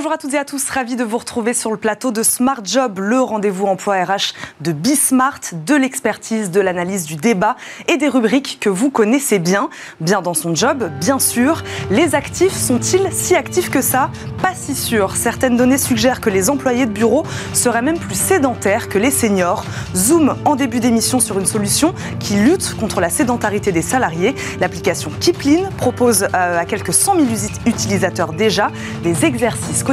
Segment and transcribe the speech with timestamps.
[0.00, 2.62] Bonjour à toutes et à tous, ravi de vous retrouver sur le plateau de Smart
[2.64, 4.32] Job, le rendez-vous emploi RH
[4.62, 7.54] de Bismart, de l'expertise, de l'analyse, du débat
[7.86, 9.68] et des rubriques que vous connaissez bien.
[10.00, 11.62] Bien dans son job, bien sûr.
[11.90, 14.08] Les actifs sont-ils si actifs que ça?
[14.40, 15.16] Pas si sûr.
[15.16, 19.66] Certaines données suggèrent que les employés de bureau seraient même plus sédentaires que les seniors.
[19.94, 24.34] Zoom en début d'émission sur une solution qui lutte contre la sédentarité des salariés.
[24.60, 27.26] L'application Kiplin propose euh, à quelques 100 000
[27.66, 28.70] utilisateurs déjà
[29.02, 29.84] des exercices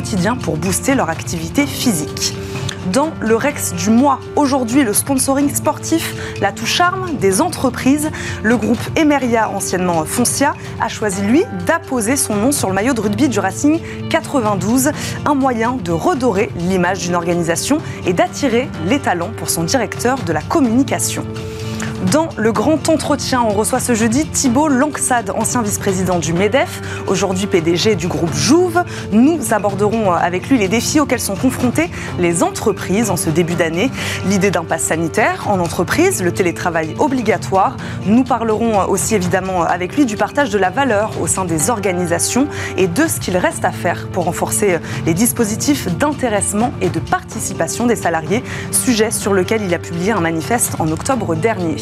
[0.43, 2.35] pour booster leur activité physique
[2.93, 4.19] dans le Rex du mois.
[4.35, 8.11] Aujourd'hui, le sponsoring sportif, la touche charme des entreprises.
[8.43, 13.01] Le groupe Emeria, anciennement Foncia, a choisi, lui, d'apposer son nom sur le maillot de
[13.01, 14.91] rugby du Racing 92,
[15.25, 20.31] un moyen de redorer l'image d'une organisation et d'attirer les talents pour son directeur de
[20.31, 21.25] la communication.
[22.11, 27.47] Dans le grand entretien, on reçoit ce jeudi Thibault Langsade, ancien vice-président du MEDEF, aujourd'hui
[27.47, 28.83] PDG du groupe Jouve.
[29.11, 33.89] Nous aborderons avec lui les défis auxquels sont confrontées les entreprises en ce début d'année.
[34.27, 37.75] L'idée d'un pass sanitaire en entreprise, le télétravail obligatoire.
[38.05, 42.47] Nous parlerons aussi évidemment avec lui du partage de la valeur au sein des organisations
[42.77, 47.85] et de ce qu'il reste à faire pour renforcer les dispositifs d'intéressement et de participation
[47.85, 51.77] des salariés, sujet sur lequel il a publié un manifeste en octobre dernier.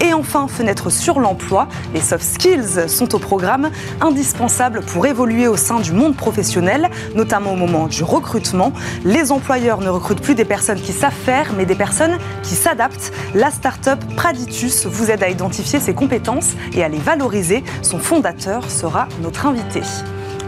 [0.00, 5.56] Et enfin, fenêtre sur l'emploi, les soft skills sont au programme, indispensables pour évoluer au
[5.56, 8.72] sein du monde professionnel, notamment au moment du recrutement.
[9.04, 13.12] Les employeurs ne recrutent plus des personnes qui savent faire, mais des personnes qui s'adaptent.
[13.34, 17.64] La start-up Praditus vous aide à identifier ses compétences et à les valoriser.
[17.82, 19.82] Son fondateur sera notre invité.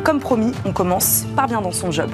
[0.05, 2.11] Comme promis, on commence par bien dans son job.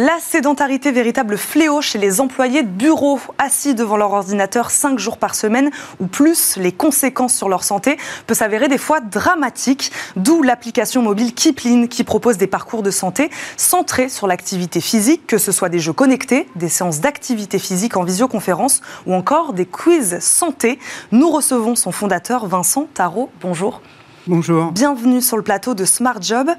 [0.00, 5.18] La sédentarité, véritable fléau chez les employés de bureau, assis devant leur ordinateur 5 jours
[5.18, 7.96] par semaine ou plus, les conséquences sur leur santé
[8.28, 13.28] peuvent s'avérer des fois dramatiques, d'où l'application mobile Kipling qui propose des parcours de santé
[13.56, 18.04] centrés sur l'activité physique, que ce soit des jeux connectés, des séances d'activité physique en
[18.04, 20.78] visioconférence ou encore des quiz santé.
[21.10, 23.32] Nous recevons son fondateur Vincent Tarot.
[23.40, 23.82] Bonjour.
[24.28, 24.72] Bonjour.
[24.72, 26.50] Bienvenue sur le plateau de Smart Job.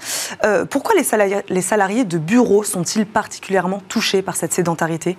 [0.44, 5.18] Euh, pourquoi les salariés, les salariés de bureau sont-ils particulièrement touchés par cette sédentarité?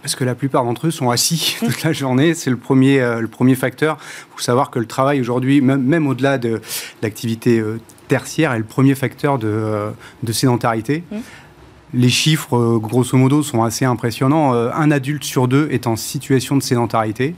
[0.00, 2.32] Parce que la plupart d'entre eux sont assis toute la journée.
[2.32, 3.98] C'est le premier, euh, le premier facteur.
[4.00, 6.62] Il faut savoir que le travail aujourd'hui, même, même au-delà de
[7.02, 7.78] l'activité euh,
[8.08, 9.90] tertiaire, est le premier facteur de,
[10.22, 11.04] de sédentarité.
[11.10, 11.16] Mmh.
[11.92, 14.54] Les chiffres, grosso modo, sont assez impressionnants.
[14.54, 17.34] Un adulte sur deux est en situation de sédentarité.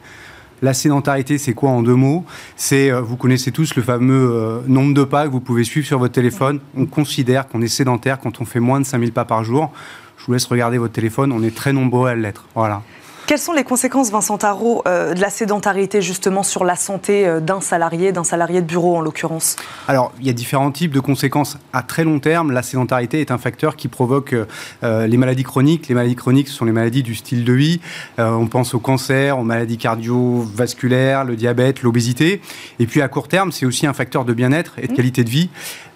[0.62, 2.24] La sédentarité, c'est quoi en deux mots?
[2.54, 5.84] C'est, euh, vous connaissez tous le fameux euh, nombre de pas que vous pouvez suivre
[5.84, 6.60] sur votre téléphone.
[6.76, 9.72] On considère qu'on est sédentaire quand on fait moins de 5000 pas par jour.
[10.16, 12.44] Je vous laisse regarder votre téléphone, on est très nombreux à l'être.
[12.54, 12.82] Voilà.
[13.26, 17.38] Quelles sont les conséquences, Vincent Tarot, euh, de la sédentarité justement sur la santé euh,
[17.38, 19.56] d'un salarié, d'un salarié de bureau en l'occurrence?
[19.86, 22.50] Alors, il y a différents types de conséquences à très long terme.
[22.50, 24.34] La sédentarité est un facteur qui provoque
[24.82, 25.86] euh, les maladies chroniques.
[25.86, 27.80] Les maladies chroniques, ce sont les maladies du style de vie.
[28.18, 32.40] on pense au cancer, aux maladies cardiovasculaires, le diabète, l'obésité.
[32.80, 34.96] Et puis à court terme, c'est aussi un facteur de bien-être et de mmh.
[34.96, 35.48] qualité de vie.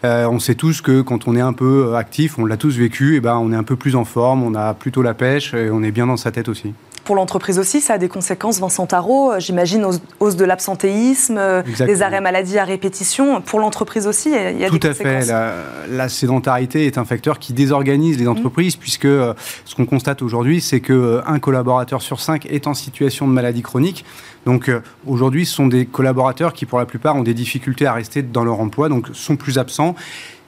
[0.04, 3.20] on sait tous que quand on est un peu actif, on l'a tous vécu, et
[3.20, 5.82] ben on est un peu plus en forme, on a plutôt la pêche et on
[5.82, 6.72] est bien dans sa tête aussi
[7.06, 9.87] pour l'entreprise aussi, ça a des conséquences, Vincent Tarot, euh, j'imagine,
[10.21, 13.41] hausse de l'absentéisme, euh, des arrêts maladie à répétition.
[13.41, 15.27] Pour l'entreprise aussi, il y a, Tout des conséquences.
[15.27, 15.97] Tout à fait.
[15.97, 18.28] La, sédentarité est un facteur qui désorganise les mmh.
[18.28, 19.34] entreprises, puisque euh,
[19.65, 24.05] ce qu'on constate aujourd'hui, c'est qu'un collaborateur sur cinq est en situation de maladie chronique.
[24.45, 24.71] Donc
[25.06, 28.45] aujourd'hui, ce sont des collaborateurs qui, pour la plupart, ont des difficultés à rester dans
[28.45, 29.97] leur emploi, donc sont plus absents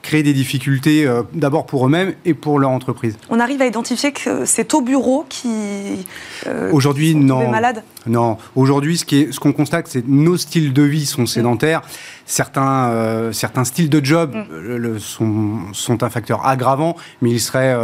[0.01, 3.17] créer des difficultés euh, d'abord pour eux-mêmes et pour leur entreprise.
[3.29, 6.05] On arrive à identifier que c'est au bureau qui
[6.47, 7.83] euh, aujourd'hui non malades.
[8.05, 11.81] Non, aujourd'hui ce qui ce qu'on constate c'est que nos styles de vie sont sédentaires.
[12.25, 14.75] Certains euh, certains styles de job mm.
[14.75, 17.75] le, sont, sont un facteur aggravant, mais il serait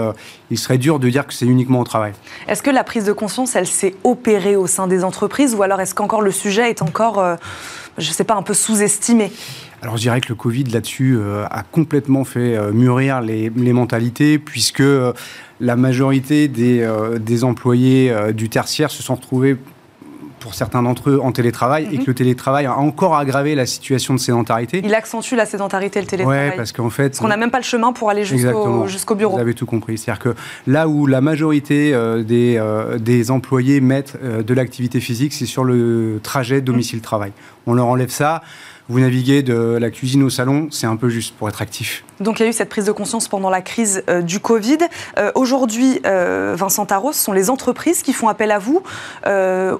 [0.50, 2.14] il serait dur de dire que c'est uniquement au travail.
[2.48, 5.82] Est-ce que la prise de conscience elle s'est opérée au sein des entreprises ou alors
[5.82, 7.38] est-ce qu'encore le sujet est encore
[7.98, 9.32] je ne sais pas un peu sous-estimé?
[9.86, 14.40] Alors je dirais que le Covid là-dessus euh, a complètement fait euh, mûrir les, mentalités
[14.40, 15.14] puisque euh,
[15.60, 16.90] la majorité des,
[17.20, 19.58] des employés du tertiaire se sont retrouvés
[20.40, 22.04] pour certains d'entre eux en télétravail et mhm.
[22.04, 24.82] que le télétravail a encore aggravé la situation de sédentarité.
[24.84, 26.50] Il accentue la sédentarité le télétravail.
[26.50, 27.10] Oui, parce qu'en fait.
[27.10, 29.36] Parce qu'on n'a même pas le chemin pour aller jusqu'au bureau.
[29.36, 30.00] Vous avez tout compris.
[30.00, 30.36] C'est-à-dire que
[30.66, 31.96] là où la majorité
[32.26, 32.60] des,
[33.00, 37.34] des employés mettent de l'activité physique, c'est sur le trajet domicile-travail.
[37.68, 38.42] On leur enlève ça
[38.88, 42.04] vous naviguez de la cuisine au salon, c'est un peu juste pour être actif.
[42.20, 44.78] Donc il y a eu cette prise de conscience pendant la crise euh, du Covid.
[45.18, 48.84] Euh, aujourd'hui, euh, Vincent Taros, ce sont les entreprises qui font appel à vous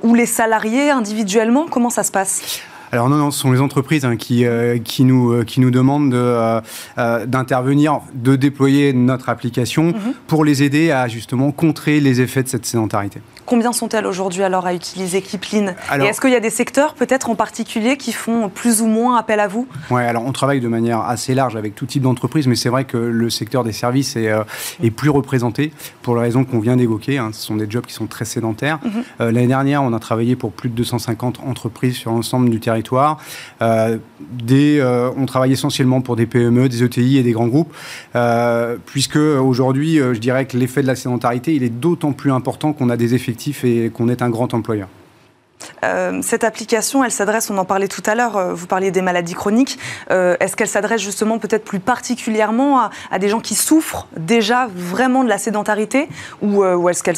[0.04, 2.62] ou les salariés individuellement Comment ça se passe?
[2.92, 4.46] Alors non, non, ce sont les entreprises hein, qui,
[4.84, 6.16] qui, nous, qui nous demandent
[6.98, 10.14] d'intervenir, de, déployer notre application mhm.
[10.28, 13.22] pour les aider à justement contrer les effets de cette sédentarité.
[13.46, 17.30] Combien sont-elles aujourd'hui alors à utiliser Kipling Et est-ce qu'il y a des secteurs peut-être
[17.30, 19.68] en particulier qui font plus ou moins appel à vous?
[19.92, 22.86] Oui, alors on travaille de manière assez large avec tout type d'entreprise, mais c'est vrai
[22.86, 24.44] que le secteur des services est, euh,
[24.82, 25.72] est plus représenté
[26.02, 27.20] pour les raisons qu'on vient d'évoquer.
[27.20, 27.30] Hein.
[27.34, 28.80] Ce sont des jobs qui sont très sédentaires.
[28.84, 28.92] Mhm.
[29.22, 33.20] Euh, l'année dernière, on a travaillé pour plus de 250 entreprises sur l'ensemble du territoire.
[33.62, 34.82] Euh, des,
[35.18, 37.74] on travaille essentiellement pour des PME, des ETI et des grands groupes,
[38.86, 42.90] puisque aujourd'hui, je dirais que l'effet de la sédentarité, il est d'autant plus important qu'on
[42.90, 43.14] a des
[43.64, 44.88] et qu'on est un grand employeur.
[45.84, 49.02] Euh, cette application, elle s'adresse, on en parlait tout à l'heure, euh, vous parliez des
[49.02, 49.78] maladies chroniques.
[50.12, 55.24] Euh, est-ce qu'elle s'adresse justement peut-être plus particulièrement à, des gens qui souffrent déjà vraiment
[55.24, 56.08] de la sédentarité
[56.42, 57.16] ou, est-ce qu'elle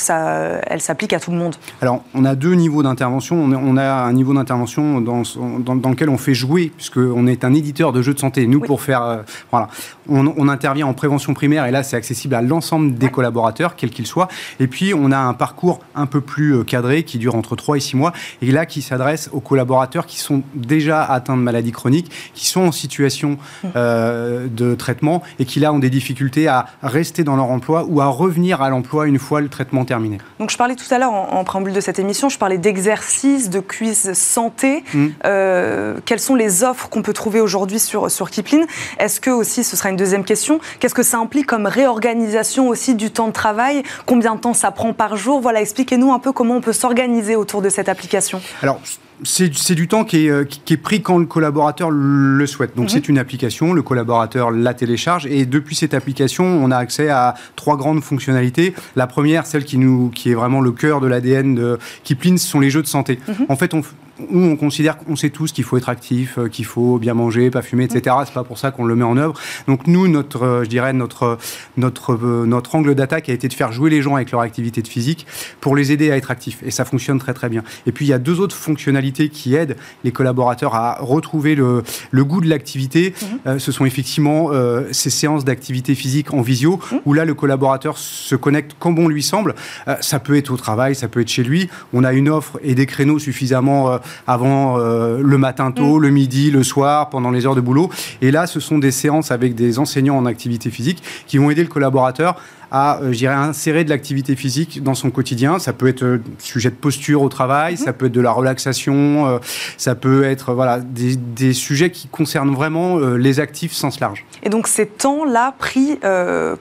[0.67, 1.55] elle s'applique à tout le monde?
[1.81, 3.35] Alors, on a deux niveaux d'intervention.
[3.37, 5.23] On, a un niveau d'intervention dans,
[5.59, 8.47] dans, lequel on fait jouer, puisqu'on est un éditeur de jeux de santé.
[8.47, 9.23] Nous, pour faire.
[9.51, 9.67] voilà.
[10.09, 14.07] On, intervient en prévention primaire et là, c'est accessible à l'ensemble des collaborateurs, quels qu'ils
[14.07, 14.29] soient.
[14.59, 17.79] Et puis, on a un parcours un peu plus cadré qui dure entre 3 et
[17.81, 22.11] 6 mois et là qui s'adresse aux collaborateurs qui sont déjà atteints de maladies chroniques,
[22.33, 23.37] qui sont en situation
[23.75, 28.01] euh, de traitement et qui là ont des difficultés à rester dans leur emploi ou
[28.01, 30.17] à revenir à l'emploi une fois le traitement terminé.
[30.39, 33.59] Donc je parlais tout à l'heure en, préambule de cette émission, je parlais d'exercices, de
[33.59, 34.83] quiz santé.
[34.93, 35.07] Mm.
[35.25, 38.65] Euh, quelles sont les offres qu'on peut trouver aujourd'hui sur, sur Kipling?
[38.99, 42.95] Est-ce que aussi, ce sera une deuxième question, qu'est-ce que ça implique comme réorganisation aussi
[42.95, 43.83] du temps de travail?
[44.05, 45.39] Combien de temps ça prend par jour?
[45.39, 48.16] Voilà, expliquez-nous un peu comment on peut s'organiser autour de cette application.
[48.61, 48.79] Alors,
[49.23, 52.75] c'est du temps qui est, euh, qui est, pris quand le collaborateur le souhaite.
[52.75, 52.89] Donc, mhm.
[52.89, 57.35] c'est une application, le collaborateur la télécharge et depuis cette application, on a accès à
[57.55, 58.73] trois grandes fonctionnalités.
[58.95, 62.47] La première, celle qui, nous, qui est vraiment le cœur de l'ADN de Kipling, ce
[62.47, 63.19] sont les jeux de santé.
[63.27, 63.45] Mhm.
[63.49, 63.81] En fait, on,
[64.29, 67.49] nous, on considère qu'on sait tous qu'il faut être actif, euh, qu'il faut bien manger,
[67.49, 68.15] pas fumer, etc.
[68.25, 69.39] C'est pas pour ça qu'on le met en œuvre.
[69.67, 71.37] Donc nous, notre, euh, je dirais, notre,
[71.77, 72.15] notre,
[72.45, 75.27] notre angle d'attaque a été de faire jouer les gens avec leur activité de physique
[75.61, 76.59] pour les aider à être actifs.
[76.63, 77.63] Et ça fonctionne très très bien.
[77.85, 81.83] Et puis il y a deux autres fonctionnalités qui aident les collaborateurs à retrouver le,
[82.11, 83.13] le goût de l'activité.
[83.45, 83.59] Mhm.
[83.59, 84.51] ce sont effectivement
[84.91, 87.01] ces séances d'activité physique en visio, mhm.
[87.05, 89.55] où là, le collaborateur se connecte comme bon lui semble.
[90.01, 91.69] ça peut être au travail, ça peut être chez lui.
[91.93, 96.01] On a une offre et des créneaux suffisamment avant euh, le matin tôt, mm.
[96.01, 97.89] le midi, le soir, pendant les heures de boulot.
[98.21, 101.61] Et là, ce sont des séances avec des enseignants en activité physique qui vont aider
[101.61, 102.39] le collaborateur
[102.71, 105.59] à, euh, insérer de l'activité physique dans son quotidien.
[105.59, 107.83] Ça peut être euh, sujet de posture au travail, mm-hmm.
[107.83, 109.39] ça peut être de la relaxation,
[109.77, 114.25] ça peut être voilà, des, des, sujets qui concernent vraiment les actifs sens large.
[114.43, 115.99] Et donc ces temps-là pris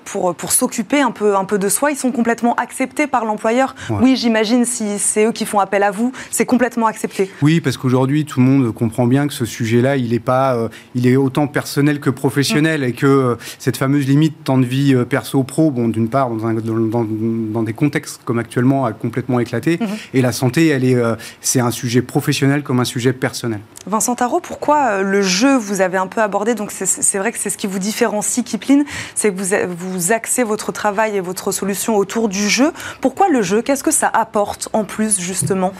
[0.05, 3.75] pour, pour s'occuper un peu, un peu de soi, ils sont complètement acceptés par l'employeur
[3.91, 7.31] Oui, j'imagine, si c'est eux qui font appel à vous, c'est complètement accepté.
[7.43, 10.69] Oui, parce qu'aujourd'hui, tout le monde comprend bien que ce sujet-là, il est pas, euh,
[10.95, 14.95] il est autant personnel que professionnel, et que euh, cette fameuse limite temps de vie
[14.95, 19.89] euh, perso-pro, bon, d'une part, dans, dans, des contextes comme actuellement, a complètement éclaté, mhm.
[20.15, 20.97] et la santé, elle est,
[21.41, 23.61] c'est un sujet professionnel comme un sujet personnel.
[23.87, 27.51] Vincent Tarot, pourquoi le jeu, vous avez un peu abordé, donc c'est vrai que c'est
[27.51, 31.97] ce qui vous différencie, Kipling, c'est que vous, vous axez votre travail et votre solution
[31.97, 32.73] autour du jeu.
[33.01, 33.63] Pourquoi le jeu?
[33.63, 35.73] Qu'est-ce que ça apporte en plus, justement?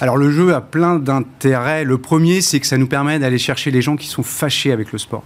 [0.00, 1.84] Alors le jeu a plein d'intérêts.
[1.84, 4.92] Le premier, c'est que ça nous permet d'aller chercher les gens qui sont fâchés avec
[4.92, 5.22] le sport.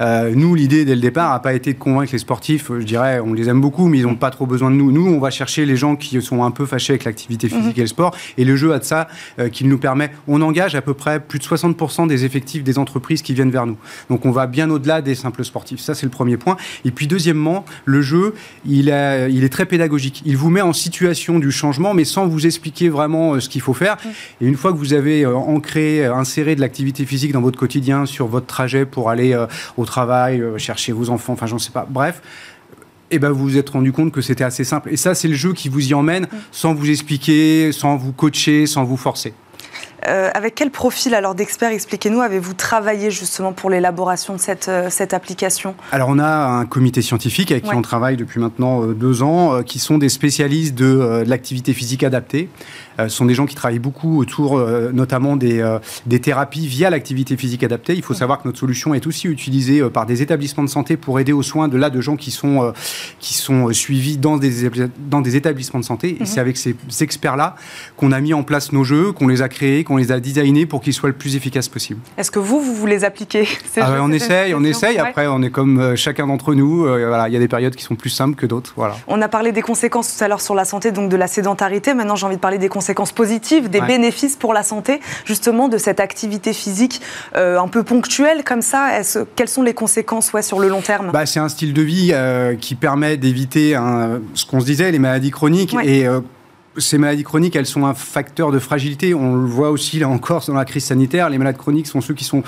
[0.00, 2.70] Euh, nous, l'idée dès le départ n'a pas été de convaincre les sportifs.
[2.70, 4.92] Je dirais, on les aime beaucoup, mais ils n'ont pas trop besoin de nous.
[4.92, 7.78] Nous, on va chercher les gens qui sont un peu fâchés avec l'activité physique mhm.
[7.78, 8.16] et le sport.
[8.38, 10.10] Et le jeu a de ça euh, qu'il nous permet.
[10.28, 13.66] On engage à peu près plus de 60% des effectifs des entreprises qui viennent vers
[13.66, 13.76] nous.
[14.10, 15.80] Donc, on va bien au-delà des simples sportifs.
[15.80, 16.56] Ça, c'est le premier point.
[16.84, 20.22] Et puis, deuxièmement, le jeu, il, est, il est très pédagogique.
[20.24, 23.60] Il vous met en situation du changement, mais sans vous expliquer vraiment euh, ce qu'il
[23.60, 23.96] faut faire.
[24.04, 24.10] Mhm.
[24.40, 28.26] Et une fois que vous avez ancré, inséré de l'activité physique dans votre quotidien sur
[28.26, 29.36] votre trajet pour aller
[29.76, 31.86] au travail, euh, chercher vos enfants, enfin j'en sais pas.
[31.88, 32.22] Bref,
[33.10, 34.88] et eh ben vous vous êtes rendu compte que c'était assez simple.
[34.92, 36.36] Et ça, c'est le jeu qui vous y emmène mm.
[36.50, 39.32] sans vous expliquer, sans vous coacher, sans vous forcer.
[40.08, 44.88] Euh, avec quel profil alors d'expert, expliquez-nous, avez-vous travaillé justement pour l'élaboration de cette, euh,
[44.90, 45.74] cette application?
[45.90, 49.78] Alors on a un comité scientifique avec qui on travaille depuis maintenant deux ans, qui
[49.78, 52.48] sont des spécialistes de l'activité physique adaptée.
[52.98, 56.66] Euh, ce sont des gens qui travaillent beaucoup autour euh, notamment des, euh, des thérapies
[56.66, 57.94] via l'activité physique adaptée.
[57.94, 61.20] Il faut savoir que notre solution est aussi utilisée par des établissements de santé pour
[61.20, 62.72] aider aux soins de là de gens qui sont,
[63.20, 66.16] qui sont suivis dans des, dans des établissements de santé.
[66.16, 66.26] Et mhm.
[66.26, 67.56] c'est avec ces experts-là
[67.96, 70.66] qu'on a mis en place nos jeux, qu'on les a créés, qu'on les a designés
[70.66, 72.00] pour qu'ils soient le plus efficaces possible.
[72.16, 74.98] Est-ce que vous, vous, les appliquez ah On essaye, on essaye.
[74.98, 76.86] Après, on est comme chacun d'entre nous.
[76.86, 78.72] Euh, voilà, il y a des périodes qui sont plus simples que d'autres.
[78.76, 78.96] Voilà.
[79.06, 81.94] On a parlé des conséquences tout à l'heure sur la santé, donc de la sédentarité.
[81.94, 85.78] Maintenant, j'ai envie de parler des conséquences positives, des bénéfices pour la santé, justement, de
[85.78, 87.00] cette activité physique
[87.36, 89.00] euh, un peu ponctuelle comme ça.
[89.34, 91.10] Quelles sont les conséquences ouais, sur le long terme?
[91.12, 92.14] Bah, C'est un style de vie
[92.60, 93.78] qui permet d'éviter
[94.34, 95.74] ce qu'on se disait, les maladies chroniques.
[95.84, 96.06] Et
[96.78, 99.14] ces maladies chroniques, elles sont un facteur de fragilité.
[99.14, 101.30] On le voit aussi là encore dans la crise sanitaire.
[101.30, 102.42] Les malades chroniques sont ceux qui sont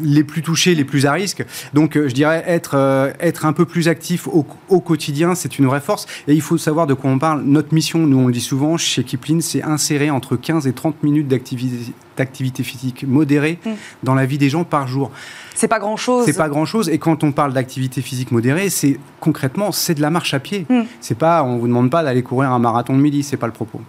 [0.00, 1.44] les plus touchés, les plus à risque.
[1.74, 5.58] Donc, euh, je dirais être euh, être un peu plus actif au, au quotidien, c'est
[5.58, 6.06] une vraie force.
[6.28, 7.42] Et il faut savoir de quoi on parle.
[7.42, 11.02] Notre mission, nous on le dit souvent chez Kipling, c'est insérer entre 15 et 30
[11.02, 13.70] minutes d'activité d'activité physique modérée mm.
[14.02, 15.10] dans la vie des gens par jour.
[15.54, 16.24] C'est pas grand chose.
[16.24, 16.88] C'est pas grand chose.
[16.88, 20.66] Et quand on parle d'activité physique modérée, c'est concrètement, c'est de la marche à pied.
[20.68, 20.82] Mm.
[21.00, 23.52] C'est pas, on vous demande pas d'aller courir un marathon de midi, c'est pas le
[23.52, 23.80] propos.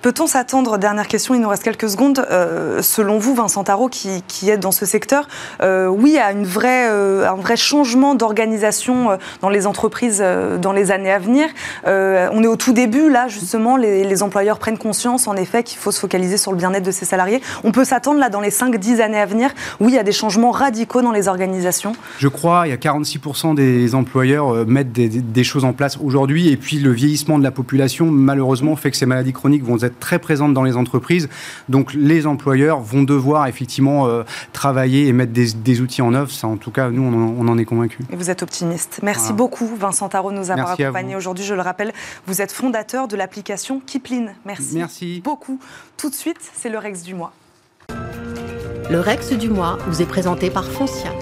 [0.00, 4.22] Peut-on s'attendre, dernière question, il nous reste quelques secondes, euh, selon vous, Vincent Tarot, qui,
[4.28, 5.26] qui dans ce secteur,
[5.60, 10.22] euh, oui, à une vraie, euh, un vrai changement d'organisation dans les entreprises
[10.62, 11.48] dans les années à venir?
[11.84, 15.90] On est au tout début, là, justement, les, employeurs prennent conscience, en effet, qu'il faut
[15.90, 17.40] se focaliser sur le bien-être de ses salariés.
[17.64, 19.50] On peut s'attendre, là, dans les 5-10 années à venir,
[19.80, 21.92] oui, a des changements radicaux dans les organisations?
[22.18, 26.56] Je crois, il y a 46% des employeurs mettent des choses en place aujourd'hui, et
[26.56, 30.18] puis le vieillissement de la population, malheureusement, fait que ces maladies chroniques vont être très
[30.18, 31.28] présente dans les entreprises.
[31.68, 36.30] Donc les employeurs vont devoir effectivement euh, travailler et mettre des, outils en œuvre.
[36.30, 38.04] Ça, en tout cas, nous, on, en est convaincus.
[38.12, 39.00] Et vous êtes optimiste.
[39.02, 41.44] Merci beaucoup, Vincent Tarot, de nous avoir accompagnés aujourd'hui.
[41.44, 41.92] Je le rappelle,
[42.26, 44.28] vous êtes fondateur de l'application Kipling.
[44.44, 44.76] Merci.
[44.76, 45.60] Merci beaucoup.
[45.96, 47.32] Tout de suite, c'est le Rex du mois.
[48.90, 51.12] Le Rex du mois vous est présenté par Foncia.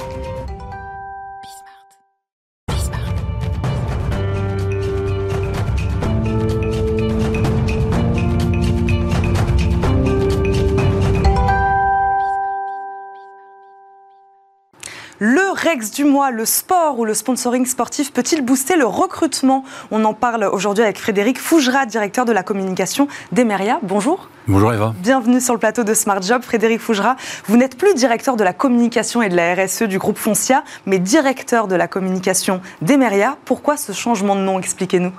[15.66, 19.64] Rex du mois, le sport ou le sponsoring sportif peut-il booster le recrutement?
[19.90, 23.80] On en parle aujourd'hui avec Frédéric Fougera, directeur de la communication d'Emeria.
[23.82, 24.28] Bonjour.
[24.46, 24.94] Bonjour Eva.
[25.00, 26.42] Bienvenue sur le plateau de Smart Job.
[26.42, 30.18] Frédéric Fougera, vous n'êtes plus directeur de la communication et de la RSE du groupe
[30.18, 33.36] Foncia, mais directeur de la communication d'Emeria.
[33.44, 34.60] Pourquoi ce changement de nom?
[34.60, 35.12] Expliquez-nous.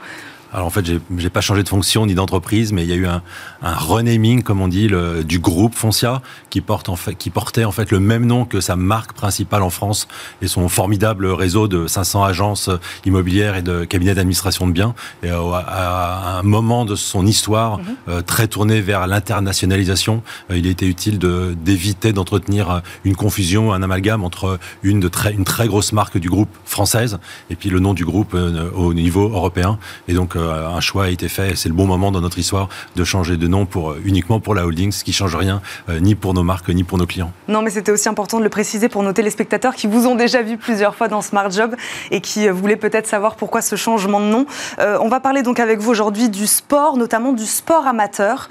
[0.53, 0.85] Alors en fait,
[1.17, 3.21] j'ai pas changé de fonction ni d'entreprise, mais il y a eu un,
[3.61, 7.65] un renaming, comme on dit, le, du groupe Foncia, qui, porte en fait, qui portait
[7.65, 10.07] en fait le même nom que sa marque principale en France
[10.41, 12.69] et son formidable réseau de 500 agences
[13.05, 14.95] immobilières et de cabinets d'administration de biens.
[15.23, 17.85] Et euh, à, un moment de son histoire mhm.
[18.09, 24.23] euh, très tourné vers l'internationalisation, euh, il était utile d'éviter d'entretenir une confusion, un amalgame
[24.23, 27.93] entre une, de très, une très grosse marque du groupe française et puis le nom
[27.93, 28.35] du groupe
[28.75, 29.79] au niveau européen.
[30.07, 31.55] Et donc un choix a été fait.
[31.55, 34.55] C'est le bon moment dans notre histoire de changer de nom pour euh, uniquement pour
[34.55, 37.31] la holding, ce qui change rien euh, ni pour nos marques ni pour nos clients.
[37.47, 40.41] Non, mais c'était aussi important de le préciser pour nos téléspectateurs qui vous ont déjà
[40.41, 41.75] vu plusieurs fois dans Smart Job
[42.11, 44.45] et qui voulaient peut-être savoir pourquoi ce changement de nom.
[44.79, 48.49] on va parler donc avec vous aujourd'hui du sport, notamment du sport amateur.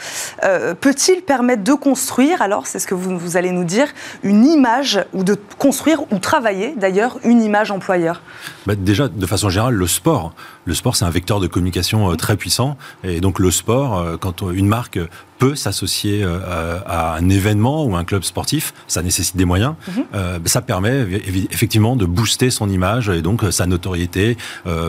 [0.81, 3.89] Peut-il permettre de construire, alors c'est ce que vous, vous allez nous dire,
[4.23, 8.23] une image ou de construire ou travailler d'ailleurs une image employeur?
[8.67, 10.33] Bah, Déjà, de façon générale, le sport,
[10.67, 12.77] le sport c'est un vecteur de communication euh, très puissant.
[13.03, 14.99] Et donc le sport, euh, quand une marque
[15.39, 19.75] peut s'associer euh, à un événement ou un club sportif, ça nécessite des moyens.
[19.89, 20.05] Mhm.
[20.15, 21.07] Euh, ça permet
[21.51, 24.37] effectivement de booster son image et donc euh, sa notoriété,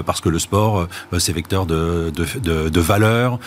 [0.06, 0.88] parce que le sport,
[1.18, 3.40] c'est vecteur de, de, de, valeur,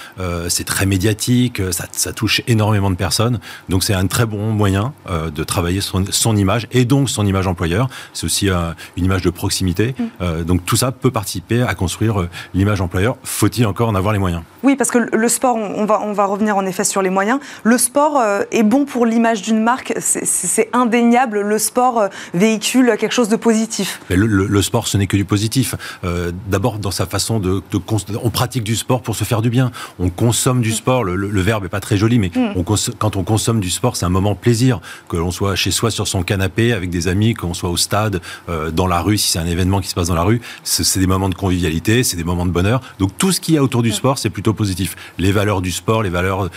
[0.49, 3.39] c'est très médiatique, ça, ça, touche énormément de personnes.
[3.69, 7.47] Donc c'est un très bon moyen de travailler son, son, image et donc son image
[7.47, 7.89] employeur.
[8.13, 8.49] C'est aussi
[8.97, 9.95] une image de proximité.
[9.99, 10.45] Mhm.
[10.45, 13.17] donc tout ça peut participer à construire l'image employeur.
[13.25, 14.43] Faut-il encore en avoir les moyens?
[14.63, 17.41] Oui, parce que le sport, on va, on va revenir en effet sur les moyens.
[17.63, 21.41] Le sport euh, est bon pour l'image d'une marque, c'est indéniable.
[21.41, 24.01] Le sport euh, véhicule quelque chose de positif.
[24.11, 25.75] le, sport, ce n'est que du positif.
[26.05, 27.63] Euh, d'abord, dans sa façon de,
[28.23, 29.71] On pratique du sport pour se faire du bien.
[29.99, 30.75] On consomme du mm.
[30.75, 31.05] sport.
[31.05, 32.63] Le, verbe n'est pas très joli, mais mm.
[32.99, 34.81] quand on consomme du sport, c'est un moment plaisir.
[35.09, 38.21] Que l'on soit chez soi sur son canapé avec des amis, qu'on soit au stade,
[38.73, 41.07] dans la rue, si c'est un événement qui se passe dans la rue, c'est des
[41.07, 42.81] moments de convivialité, c'est des moments de bonheur.
[42.99, 43.95] Donc tout ce qu'il y a autour du mm.
[44.01, 44.97] sport, c'est plutôt positif.
[45.19, 46.51] Les valeurs du sport, les valeurs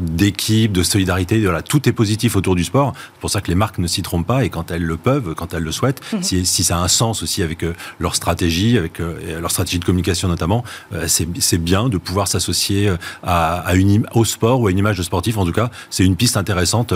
[0.00, 1.40] d'équipe, de solidarité.
[1.40, 2.92] Voilà, tout est positif autour du sport.
[2.96, 5.34] C'est pour ça que les marques ne s'y trompent pas et quand elles le peuvent,
[5.34, 6.22] quand elles le souhaitent, mhm.
[6.22, 9.78] si, si, ça a un sens aussi avec euh, leur stratégie, avec euh, leur stratégie
[9.78, 14.66] de communication notamment, euh, c'est bien de pouvoir s'associer à, à, une au sport ou
[14.66, 15.36] à une image de sportif.
[15.38, 16.94] En tout cas, c'est une piste intéressante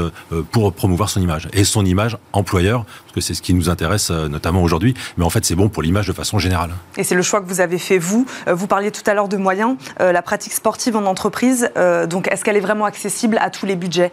[0.51, 4.11] pour promouvoir son image et son image employeur, parce que c'est ce qui nous intéresse
[4.11, 4.95] notamment aujourd'hui.
[5.17, 6.71] Mais en fait, c'est bon pour l'image de façon générale.
[6.97, 8.27] Et c'est le choix que vous avez fait vous.
[8.47, 11.71] Vous parliez tout à l'heure de moyens, la pratique sportive en entreprise.
[12.09, 14.13] Donc, est-ce qu'elle est vraiment accessible à tous les budgets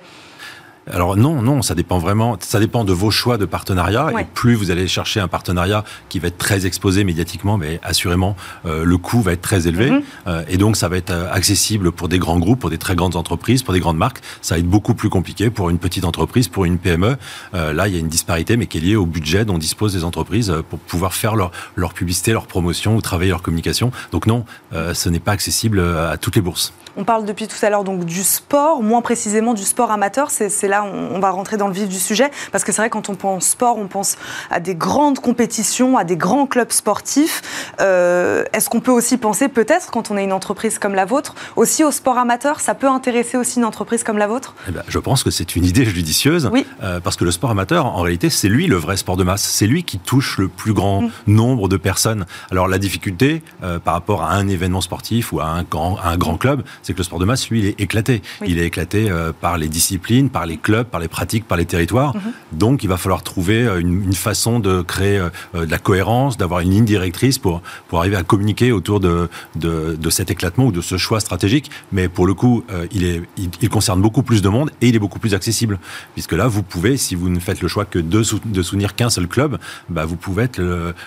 [0.89, 4.10] alors non, non, ça dépend vraiment, ça dépend de vos choix de partenariat.
[4.20, 8.36] Et plus vous allez chercher un partenariat qui va être très exposé médiatiquement, mais assurément
[8.65, 9.91] euh, le coût va être très élevé.
[9.91, 10.01] Mhm.
[10.27, 12.96] Euh, et donc ça va être euh, accessible pour des grands groupes, pour des très
[12.96, 14.22] grandes entreprises, pour des grandes marques.
[14.41, 17.17] Ça va être beaucoup plus compliqué pour une petite entreprise, pour une PME.
[17.53, 20.03] là, il y a une disparité, mais qui est liée au budget dont disposent les
[20.03, 23.91] entreprises pour pouvoir faire leur, leur publicité, leur promotion ou travailler leur communication.
[24.12, 26.74] Donc non, ce n'est pas accessible à toutes les bourses.
[26.98, 30.32] On parle depuis tout à l'heure donc du sport, moins précisément du sport amateur.
[30.32, 32.90] C'est là on, on va rentrer dans le vif du sujet parce que c'est vrai
[32.90, 34.18] quand on pense sport, on pense
[34.50, 37.42] à des grandes compétitions, à des grands clubs sportifs.
[37.80, 41.36] Euh, est-ce qu'on peut aussi penser peut-être quand on est une entreprise comme la vôtre
[41.56, 42.60] aussi au sport amateur?
[42.60, 44.56] Ça peut intéresser aussi une entreprise comme la vôtre?
[44.68, 46.66] Eh ben, Je pense que c'est une idée judicieuse oui.
[46.84, 49.44] Euh, parce que le sport amateur, en réalité, c'est lui le vrai sport de masse.
[49.44, 51.12] C'est lui qui touche le plus grand mm.
[51.28, 52.26] nombre de personnes.
[52.52, 56.18] Alors la difficulté euh, par rapport à un événement sportif ou à un grand, un
[56.18, 58.22] grand club, c'est que le sport de masse, lui, il est éclaté.
[58.46, 61.66] Il est éclaté euh, par les disciplines, par les clubs, par les pratiques, par les
[61.66, 62.16] territoires.
[62.16, 62.22] Mhm.
[62.54, 66.62] Donc, il va falloir trouver euh, une, façon de créer euh, de la cohérence, d'avoir
[66.62, 70.82] une ligne directrice pour, pour arriver à communiquer autour de, de, cet éclatement ou de
[70.82, 71.72] ce choix stratégique.
[71.92, 75.00] Mais pour le coup, il, est, il, concerne beaucoup plus de monde et il est
[75.00, 75.80] beaucoup plus accessible.
[76.14, 79.10] Puisque là, vous pouvez, si vous ne faites le choix que de, de soutenir qu'un
[79.10, 79.58] seul club,
[79.90, 80.62] bah, vous pouvez être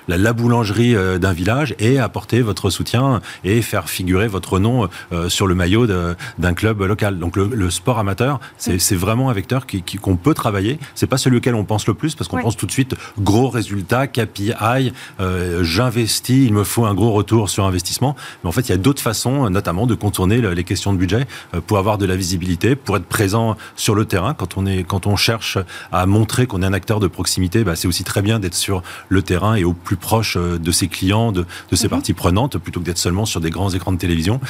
[0.09, 4.89] la, la, boulangerie d'un village et apporter votre soutien et faire figurer votre nom
[5.29, 7.19] sur le maillot d'un club local.
[7.19, 10.79] Donc le, sport amateur, c'est vraiment un vecteur qu'on qui, qu'on peut travailler.
[10.95, 13.49] C'est pas celui auquel on pense le plus parce qu'on pense tout de suite gros
[13.49, 18.15] résultats, KPI, euh, j'investis, il me faut un gros retour sur investissement.
[18.43, 21.27] Mais en fait, il y a d'autres façons, notamment de contourner les questions de budget
[21.55, 24.35] euh, pour avoir de la visibilité, pour être présent sur le terrain.
[24.35, 25.59] Quand on, est, quand on cherche
[25.93, 28.83] à montrer qu'on est un acteur de proximité, bah, c'est aussi très bien d'être sur
[29.09, 31.91] le terrain et au plus proche euh, de ses clients, de, de ses mhm.
[31.91, 34.41] parties prenantes, plutôt que d'être seulement sur des grands écrans de télévision.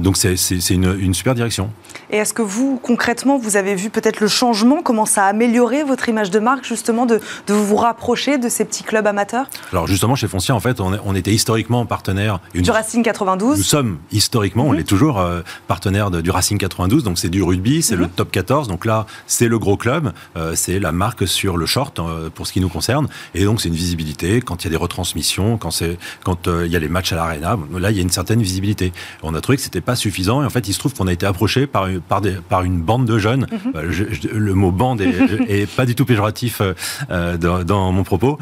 [0.00, 0.36] donc c'est
[0.70, 1.70] une, une super direction.
[2.10, 5.84] Et est-ce que vous, concrètement, vous avez vu peut-être le changement, comment ça a amélioré
[5.84, 9.46] votre image de marque, justement, de, de vous rapprocher de ces petits clubs amateurs?
[9.72, 12.40] Alors justement, chez Foncia, en fait, on, était historiquement partenaire...
[12.54, 14.80] du Racing 92 Nous sommes historiquement, on mhm.
[14.80, 18.10] est toujours euh, partenaire du Racing 92, donc c'est du rugby, c'est le mhm.
[18.10, 21.98] top 14, donc là, c'est le gros club, euh, c'est la marque sur le short,
[21.98, 24.70] euh, pour ce qui nous concerne, et donc c'est une visibilité, quand il y a
[24.70, 25.82] des retransmissions, quand,
[26.24, 28.92] quand il y a les matchs à l'arena, là, il y a une certaine visibilité.
[29.22, 31.12] On a trouvé que c'était pas suffisant, et en fait, il se trouve qu'on a
[31.12, 33.46] été approché par, par, des, par une bande de jeunes.
[33.52, 33.72] Mhm.
[33.74, 35.02] Euh, le mot bande
[35.48, 36.72] est, pas du tout péjoratif euh,
[37.10, 38.38] euh, dans, mon propos,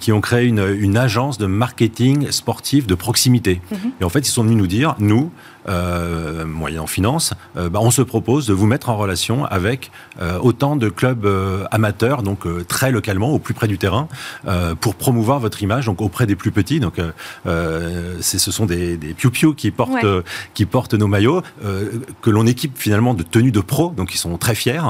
[0.00, 3.60] qui ont créé une, une, agence de marketing sportif de proximité.
[3.70, 3.78] Mhm.
[4.00, 5.30] Et en fait, ils sont venus nous dire, nous,
[5.68, 9.90] euh, moyens en finance, euh, bah, on se propose de vous mettre en relation avec
[10.20, 14.08] euh, autant de clubs euh, amateurs, donc très localement, au plus près du terrain,
[14.80, 16.80] pour promouvoir votre image, donc auprès des plus petits.
[16.80, 16.96] Donc,
[17.44, 20.06] ce sont des, des piou qui portent
[20.54, 21.42] qui portent nos maillots,
[22.22, 24.80] que l'on équipe finalement de tenues de pro, donc ils sont très fiers.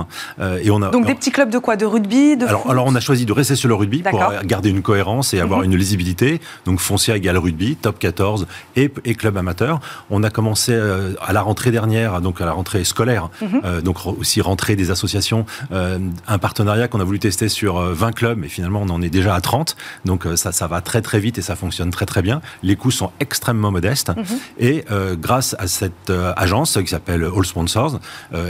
[0.62, 2.94] et on a donc des petits clubs de quoi, de rugby, de alors, alors on
[2.94, 5.66] a choisi de rester sur le rugby pour garder une cohérence et avoir mhm.
[5.66, 6.40] une lisibilité.
[6.66, 9.80] Donc foncière égale rugby, top 14 et, et club amateur.
[10.10, 13.60] On a commencé euh, à la rentrée dernière, donc à la rentrée scolaire, mhm.
[13.64, 18.12] euh, donc aussi rentrée des associations, euh, un partenariat qu'on a voulu tester sur 20
[18.12, 19.76] clubs, mais finalement on en est déjà à 30.
[20.04, 22.40] Donc ça, ça va très très vite et ça fonctionne très très bien.
[22.62, 24.24] Les coûts sont extrêmement modestes mhm.
[24.58, 28.00] et grâce à cette agence qui s'appelle All Sponsors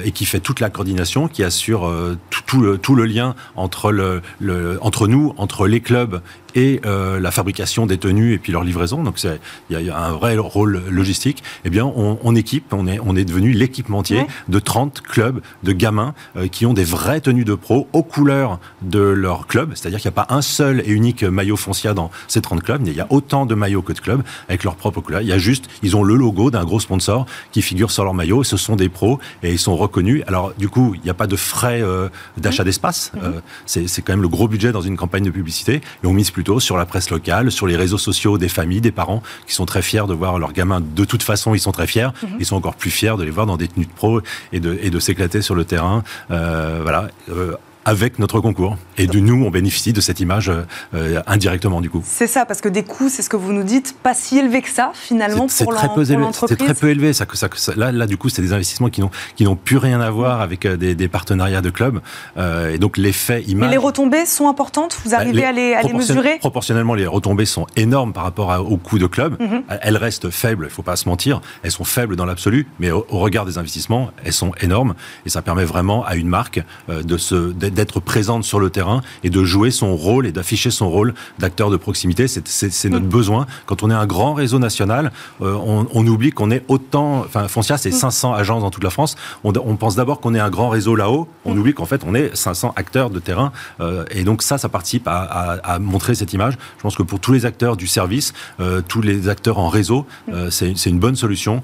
[0.04, 1.90] et qui fait toute la coordination, qui assure
[2.30, 6.20] tout, le, tout, le, lien entre, le, entre nous, entre les clubs
[6.54, 9.02] et euh, la fabrication des tenues et puis leur livraison.
[9.02, 9.22] Donc
[9.70, 11.42] il y, a un vrai rôle logistique.
[11.64, 15.72] Eh bien, on, on équipe, on est, on est devenu l'équipementier de 30 clubs de
[15.72, 19.72] gamins euh, qui ont des vraies tenues de pro aux couleurs de leur club.
[19.74, 22.82] C'est-à-dire qu'il n'y a pas un seul et unique maillot foncier dans ces 30 clubs.
[22.86, 25.22] Il y a autant de maillots que de clubs avec leurs propres couleurs.
[25.22, 28.14] Il y a juste, ils ont le logo d'un gros sponsor qui figure sur leur
[28.14, 28.44] maillot.
[28.44, 30.22] Ce sont des pros et ils sont reconnus.
[30.26, 33.12] Alors du coup, il n'y a pas de frais euh, d'achat d'espace.
[33.22, 36.30] Euh, c'est quand même le gros budget dans une campagne de publicité et on mise
[36.30, 39.66] plus sur la presse locale, sur les réseaux sociaux des familles, des parents qui sont
[39.66, 40.80] très fiers de voir leurs gamins.
[40.80, 42.08] De toute façon, ils sont très fiers.
[42.22, 42.36] Mhm.
[42.40, 44.20] Ils sont encore plus fiers de les voir dans des tenues de pro
[44.52, 46.02] et de, et de s'éclater sur le terrain.
[46.30, 47.08] Euh, voilà.
[47.30, 47.54] Euh,
[47.84, 48.76] avec notre concours.
[48.96, 50.50] Et de nous, on bénéficie de cette image
[50.94, 52.02] euh, indirectement, du coup.
[52.04, 54.62] C'est ça, parce que des coûts, c'est ce que vous nous dites, pas si élevés
[54.62, 56.16] que ça, finalement, pour l'entreprise.
[56.48, 57.12] C'est très peu élevé.
[57.12, 59.02] Ça, ça, là, là, du coup, c'est des investissements qui
[59.44, 62.00] n'ont plus rien à voir avec euh, des, des partenariats de clubs.
[62.36, 63.68] Euh, et donc, l'effet image...
[63.68, 64.98] Mais les retombées sont importantes?
[65.04, 66.38] Vous arrivez à les, à les mesurer?
[66.38, 69.40] Proportionnellement, les retombées sont énormes par rapport au coût de club.
[69.40, 69.62] Mhm.
[69.82, 71.40] Elles restent faibles, il ne faut pas se mentir.
[71.62, 74.94] Elles sont faibles dans l'absolu, mais au, regard des investissements, elles sont énormes.
[75.26, 79.30] Et ça permet vraiment à une marque de se d'être présente sur le terrain et
[79.30, 82.26] de jouer son rôle et d'afficher son rôle d'acteur de proximité.
[82.28, 83.08] C'est notre mm.
[83.08, 83.46] besoin.
[83.66, 87.20] Quand on est un grand réseau national, euh, on, on, oublie qu'on est autant.
[87.20, 88.34] Enfin, Foncia, c'est 500 mm.
[88.34, 89.16] agences dans toute la France.
[89.42, 91.28] On, on pense d'abord qu'on est un grand réseau là-haut.
[91.44, 91.58] On mm.
[91.58, 93.52] oublie qu'en fait, on est 500 acteurs de terrain.
[93.80, 96.54] Euh, et donc ça, ça participe à, à, à, montrer cette image.
[96.78, 100.06] Je pense que pour tous les acteurs du service, euh, tous les acteurs en réseau,
[100.50, 101.62] c'est une bonne solution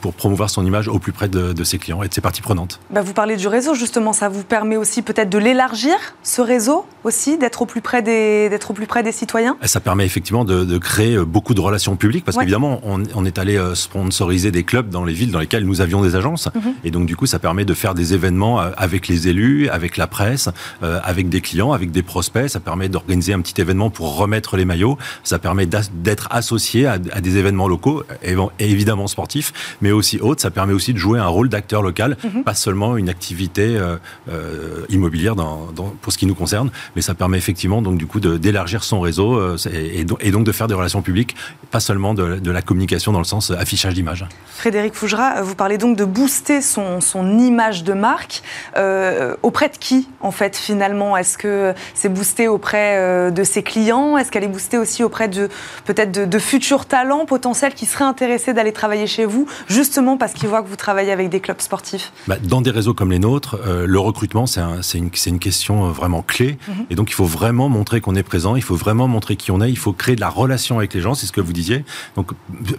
[0.00, 2.42] pour promouvoir son image au plus près de, de ses clients et de ses parties
[2.42, 2.80] prenantes.
[2.90, 4.12] Bah, vous parlez du réseau, justement.
[4.12, 8.48] Ça vous permet aussi peut-être de l'élargir, ce réseau aussi, d'être au plus près des,
[8.68, 9.56] au plus près des citoyens?
[9.64, 12.44] Ça permet effectivement de, de créer beaucoup de relations publiques parce ouais.
[12.44, 16.00] qu'évidemment, on, on, est allé sponsoriser des clubs dans les villes dans lesquelles nous avions
[16.02, 16.46] des agences.
[16.54, 16.86] Mm -hmm.
[16.86, 18.54] Et donc, du coup, ça permet de faire des événements
[18.86, 20.46] avec les élus, avec la presse,
[20.82, 22.48] euh, avec des clients, avec des prospects.
[22.56, 24.96] Ça permet d'organiser un petit événement pour remettre les maillots.
[25.32, 25.66] Ça permet
[26.06, 27.98] d'être associé à, à, des événements locaux,
[28.30, 28.34] et,
[28.74, 29.50] évidemment sportifs,
[29.82, 30.42] mais aussi autres.
[30.46, 32.42] Ça permet aussi de jouer un rôle d'acteur local, mm -hmm.
[32.50, 33.96] pas seulement une activité euh,
[34.34, 38.06] euh, immobilière dans, dans, pour ce qui nous concerne, mais ça permet effectivement donc du
[38.06, 41.36] coup d'élargir son réseau euh, et, et, et, donc de faire des relations publiques,
[41.70, 44.26] pas seulement de, de la communication dans le sens affichage d'image.
[44.46, 48.42] Frédéric Fougera, vous parlez donc de booster son, son image de marque.
[48.76, 51.16] Euh, auprès de qui en fait finalement?
[51.16, 54.16] Est-ce que c'est boosté auprès euh, de ses clients?
[54.16, 55.48] Est-ce qu'elle est boostée aussi auprès de
[55.84, 60.32] peut-être de, de, futurs talents potentiels qui seraient intéressés d'aller travailler chez vous, justement parce
[60.32, 62.12] qu'ils voient que vous travaillez avec des clubs sportifs?
[62.26, 65.90] Bah, Dans des réseaux comme les nôtres, euh, le recrutement c'est un, une, une, question
[65.90, 66.86] vraiment clé, mm -hmm.
[66.90, 69.60] et donc il faut vraiment montrer qu'on est présent, il faut vraiment montrer qui on
[69.60, 71.84] est, il faut créer de la relation avec les gens, c'est ce que vous disiez.
[72.16, 72.26] Donc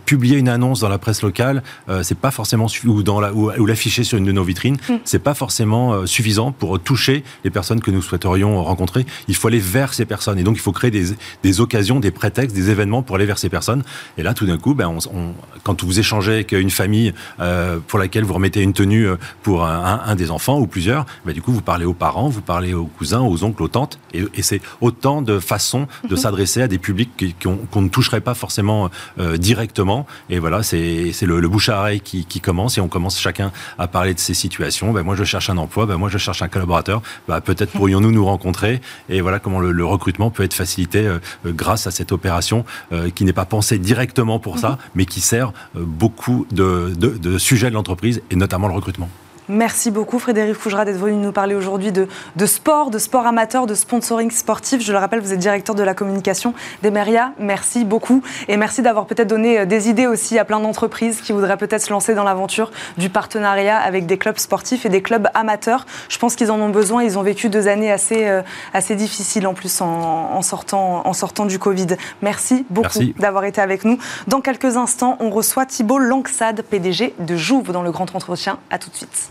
[0.06, 1.58] publier une annonce dans la presse locale,
[1.90, 4.78] euh, c'est pas forcément ou dans la ou, ou l'afficher sur une de nos vitrines,
[4.90, 4.94] mm.
[5.04, 9.06] c'est pas forcément euh, suffisant pour toucher les personnes que nous souhaiterions rencontrer.
[9.28, 10.40] Il faut aller vers ces personnes.
[10.40, 11.06] Et donc, il faut créer des,
[11.44, 13.84] des occasions, des prétextes, des événements pour aller vers ces personnes.
[14.18, 17.80] Et là, tout d'un coup, ben, on, on, quand vous échangez avec une famille euh,
[17.88, 19.08] pour laquelle vous remettez une tenue
[19.42, 22.30] pour un, un, un des enfants ou plusieurs, ben, du coup, vous parlez aux parents,
[22.30, 24.00] vous parlez aux cousins, aux oncles, aux tantes.
[24.14, 26.18] Et, et c'est autant de façons de mhm.
[26.18, 30.06] s'adresser à des publics qu'on qu ne toucherait pas forcément euh, directement.
[30.30, 32.78] Et voilà, c'est le, le bouche à oreille qui, qui, commence.
[32.78, 34.92] Et on commence chacun à parler de ces situations.
[34.92, 35.86] Ben, moi, je cherche un emploi.
[35.86, 37.02] Ben, moi, je cherche un collaborateur.
[37.28, 38.82] Ben, Peut-être pourrions-nous nous rencontrer.
[39.10, 43.10] Et voilà comment le, le recrutement peut être facilité euh, grâce à cette opération euh,
[43.10, 47.38] qui n'est pas pensée directement pour ça, mais qui sert euh, beaucoup de, de, de
[47.38, 49.10] sujets de l'entreprise et notamment le recrutement.
[49.54, 53.68] Merci beaucoup Frédéric Fougera d'être venu nous parler aujourd'hui de, de, sport, de sport amateur,
[53.68, 54.82] de sponsoring sportif.
[54.82, 57.34] Je le rappelle, vous êtes directeur de la communication d'Emeria.
[57.38, 61.34] Merci beaucoup et merci d'avoir peut-être donné euh, des idées aussi à plein d'entreprises qui
[61.34, 65.28] voudraient peut-être se lancer dans l'aventure du partenariat avec des clubs sportifs et des clubs
[65.36, 65.86] amateurs.
[66.10, 67.04] Je pense qu'ils en ont besoin.
[67.04, 68.42] Ils ont vécu deux années assez, euh,
[68.74, 71.96] assez difficiles en plus en, en, sortant, en sortant du Covid.
[72.24, 74.00] Merci beaucoup d'avoir été avec nous.
[74.26, 78.58] Dans quelques instants, on reçoit Thibault Langsade, PDG de Jouve dans le grand entretien.
[78.72, 79.30] À tout de suite.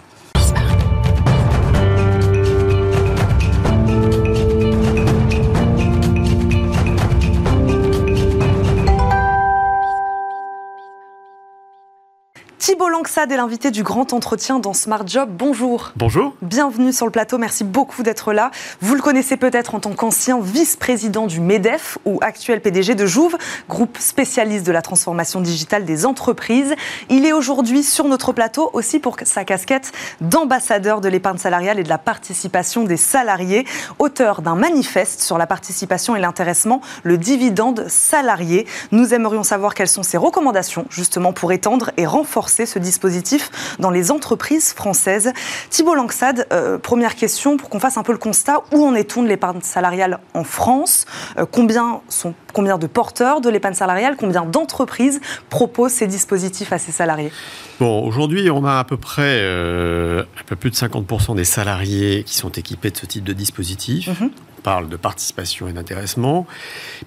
[12.62, 15.28] Thibault Langsade est l'invité du grand entretien dans Smart Job.
[15.32, 15.90] Bonjour.
[15.96, 16.32] Bonjour.
[16.42, 17.36] Bienvenue sur le plateau.
[17.36, 18.52] Merci beaucoup d'être là.
[18.80, 23.36] Vous le connaissez peut-être en tant qu'ancien vice-président du MEDEF ou actuel PDG de Jouve,
[23.68, 26.76] groupe spécialiste de la transformation digitale des entreprises.
[27.08, 31.82] Il est aujourd'hui sur notre plateau aussi pour sa casquette d'ambassadeur de l'épargne salariale et
[31.82, 33.66] de la participation des salariés,
[33.98, 38.68] auteur d'un manifeste sur la participation et l'intéressement, le dividende salarié.
[38.92, 43.90] Nous aimerions savoir quelles sont ses recommandations justement pour étendre et renforcer ce dispositif dans
[43.90, 45.32] les entreprises françaises.
[45.70, 48.62] Thibault Langsade, euh, première question pour qu'on fasse un peu le constat.
[48.72, 51.06] Où en est-on de l'épargne salariale en France?
[51.38, 54.16] Euh, combien, sont, combien de porteurs de l'épargne salariale?
[54.18, 57.32] Combien d'entreprises proposent ces dispositifs à ses salariés?
[57.80, 62.22] Bon, aujourd'hui, on a à peu près euh, un peu plus de 50% des salariés
[62.24, 64.08] qui sont équipés de ce type de dispositif.
[64.08, 64.30] Mm -hmm.
[64.58, 66.46] On parle de participation et d'intéressement,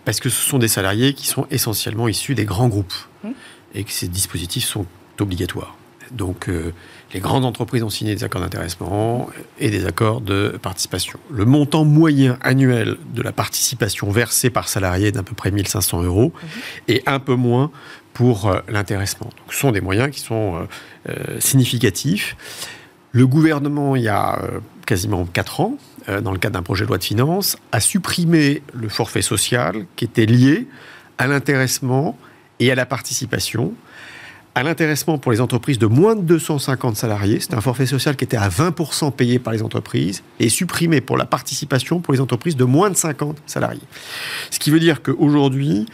[0.03, 2.99] parce que ce sont des salariés qui sont essentiellement issus des grands groupes.
[3.23, 3.33] -hmm.
[3.75, 4.85] Et que ces dispositifs sont
[5.21, 5.75] obligatoire.
[6.11, 6.73] Donc, euh,
[7.13, 11.19] les grandes entreprises ont signé des accords d'intéressement et des accords de participation.
[11.31, 16.03] Le montant moyen annuel de la participation versée par salarié est d'à peu près 1500
[16.03, 16.47] euros mmh.
[16.89, 17.71] et un peu moins
[18.13, 19.29] pour euh, l'intéressement.
[19.37, 20.67] Donc, ce sont des moyens qui sont
[21.09, 22.35] euh, significatifs.
[23.11, 24.41] Le gouvernement, il y a
[24.85, 25.77] quasiment 4 ans,
[26.21, 30.03] dans le cadre d'un projet de loi de finances, a supprimé le forfait social qui
[30.03, 30.67] était lié
[31.17, 32.17] à l'intéressement
[32.59, 33.73] et à la participation
[34.55, 37.39] à l'intéressement pour les entreprises de moins de 250 salariés.
[37.41, 41.17] C'est un forfait social qui était à 20% payé par les entreprises et supprimé pour
[41.17, 43.81] la participation pour les entreprises de moins de 50 salariés.
[44.49, 45.85] Ce qui veut dire qu'aujourd'hui,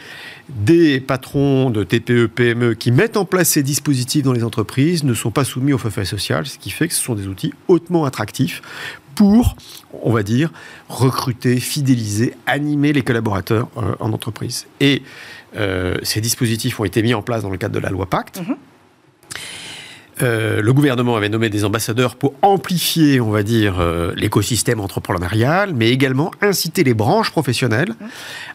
[0.48, 5.14] des patrons de TPE, PME qui mettent en place ces dispositifs dans les entreprises ne
[5.14, 8.04] sont pas soumis au forfait social, ce qui fait que ce sont des outils hautement
[8.04, 8.62] attractifs
[9.14, 9.56] pour,
[10.02, 10.50] on va dire,
[10.88, 14.66] recruter, fidéliser, animer les collaborateurs euh, en entreprise.
[14.80, 15.02] Et
[15.56, 18.40] euh, ces dispositifs ont été mis en place dans le cadre de la loi Pacte.
[18.40, 18.56] Mhm.
[20.20, 23.82] Euh, le gouvernement avait nommé des ambassadeurs pour amplifier, on va dire,
[24.14, 28.08] l'écosystème entrepreneurial, mais également inciter les branches professionnelles mhm.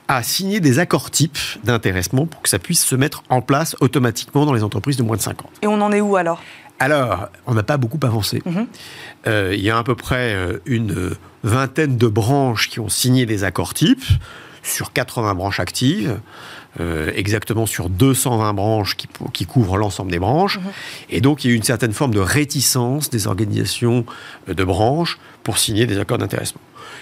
[0.07, 4.45] à signer des accords types d'intéressement pour que ça puisse se mettre en place automatiquement
[4.45, 5.49] dans les entreprises de moins de 5 ans.
[5.61, 6.41] Et on en est où alors?
[6.79, 8.41] Alors, on n'a pas beaucoup avancé.
[8.45, 8.67] Mhm.
[9.27, 11.11] Euh, il y a à peu près euh, une
[11.43, 14.05] vingtaine de branches qui ont signé des accords types
[14.63, 16.19] sur 80 branches actives.
[16.79, 18.95] Euh, exactement sur 220 branches
[19.33, 20.59] qui, couvrent l'ensemble des branches.
[20.59, 20.71] Mhm.
[21.09, 24.05] Et donc, il y a eu une certaine forme de réticence des organisations
[24.47, 26.59] de branches pour signer des accords d'intéressement.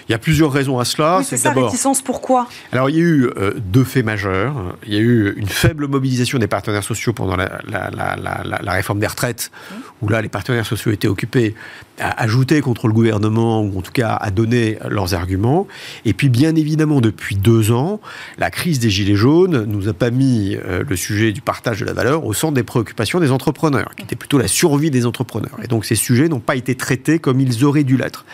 [0.08, 1.18] Il y a plusieurs raisons à cela.
[1.18, 2.46] Oui, c'est ça, réticence, pourquoi?
[2.70, 4.76] Alors, il y a eu euh, deux faits majeurs.
[4.86, 9.50] Il y a eu une faible mobilisation des partenaires sociaux pendant la, réforme des retraites,
[9.50, 9.74] mmh.
[10.02, 11.56] où là, les partenaires sociaux étaient occupés
[11.98, 15.66] à ajouter contre le gouvernement, ou en tout cas à donner leurs arguments.
[16.04, 18.00] Et puis, bien évidemment, depuis deux ans,
[18.38, 21.84] la crise des Gilets jaunes nous a pas mis euh, le sujet du partage de
[21.84, 25.58] la valeur au centre des préoccupations des entrepreneurs, qui était plutôt la survie des entrepreneurs.
[25.64, 28.24] Et donc, ces sujets n'ont pas été traités comme ils auraient dû l'être.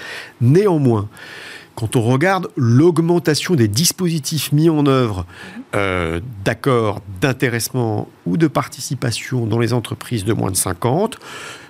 [0.40, 1.08] Néanmoins,
[1.74, 5.26] quand on regarde l'augmentation des dispositifs mis en œuvre
[5.74, 11.18] euh, d'accords d'intéressement ou de participation dans les entreprises de moins de 50,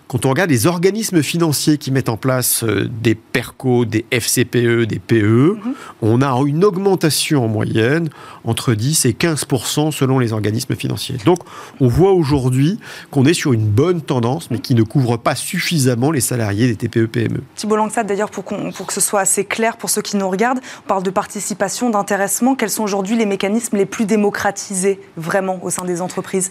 [0.09, 4.83] quand on regarde les organismes financiers qui mettent en place euh, des PERCO, des FCPE,
[4.83, 5.75] des PE, mhm.
[6.03, 8.11] on a une augmentation en moyenne
[8.45, 11.17] entre 10 et 15% selon les organismes financiers.
[11.25, 11.38] Donc
[11.81, 12.79] on voit aujourd'hui
[13.11, 16.77] qu'on est sur une bonne tendance, mais qui ne couvre pas suffisamment les salariés des
[16.77, 17.43] TPE-PME.
[17.55, 20.61] Thibault Langsat, d'ailleurs, pour, pour que ce soit assez clair pour ceux qui nous regardent,
[20.85, 22.55] on parle de participation, d'intéressement.
[22.55, 26.51] Quels sont aujourd'hui les mécanismes les plus démocratisés vraiment au sein des entreprises?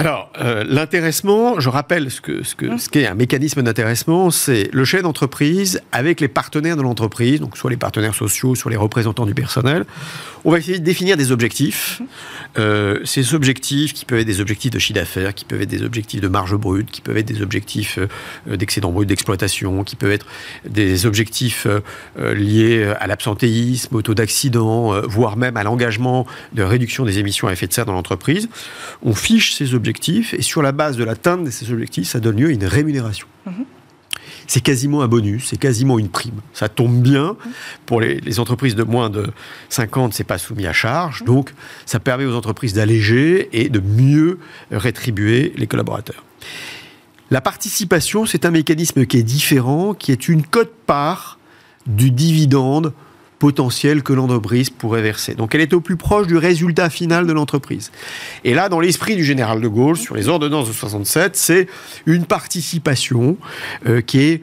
[0.00, 2.78] Alors, euh, l'intéressement, je rappelle ce que ce que mmh.
[2.78, 7.56] ce qu'est un mécanisme d'intéressement, c'est le chef d'entreprise avec les partenaires de l'entreprise, donc
[7.56, 9.84] soit les partenaires sociaux, soit les représentants du personnel.
[10.44, 11.98] On va essayer de définir des objectifs.
[11.98, 12.04] Mmh.
[12.58, 15.82] Euh, ces objectifs, qui peuvent être des objectifs de chiffre d'affaires, qui peuvent être des
[15.82, 20.12] objectifs de marge brute, qui peuvent être des objectifs euh, d'excédent brut d'exploitation, qui peuvent
[20.12, 20.26] être
[20.64, 21.66] des objectifs
[22.16, 27.52] liés à l'absentéisme, au taux d'accident, voire même à l'engagement de réduction des émissions à
[27.52, 28.48] effet de serre dans l'entreprise.
[29.02, 29.87] On fiche ces objectifs
[30.34, 33.26] et sur la base de l'atteinte de ces objectifs, ça donne lieu à une rémunération.
[33.46, 33.64] Mhm.
[34.46, 36.40] C'est quasiment un bonus, c'est quasiment une prime.
[36.54, 37.36] Ça tombe bien.
[37.84, 39.26] Pour les, entreprises de moins de
[39.68, 41.20] 50, c'est pas soumis à charge.
[41.20, 41.26] Mhm.
[41.26, 41.54] Donc,
[41.86, 44.38] ça permet aux entreprises d'alléger et de mieux
[44.70, 46.24] rétribuer les collaborateurs.
[47.30, 51.38] La participation, c'est un mécanisme qui est différent, qui est une cote-part
[51.86, 52.94] du dividende
[53.38, 55.34] potentiel que l'entreprise pourrait verser.
[55.34, 57.90] Donc elle est au plus proche du résultat final de l'entreprise.
[58.44, 61.68] Et là, dans l'esprit du général de Gaulle, sur les ordonnances de 67, c'est
[62.06, 63.36] une participation
[63.86, 64.42] euh, qui est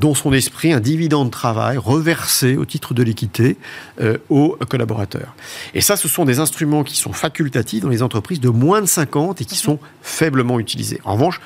[0.00, 3.56] dans son esprit un dividende de travail reversé au titre de l'équité
[4.00, 5.34] euh, aux collaborateurs.
[5.74, 8.86] Et ça, ce sont des instruments qui sont facultatifs dans les entreprises de moins de
[8.86, 11.00] 50 et qui sont faiblement utilisés.
[11.04, 11.40] En revanche,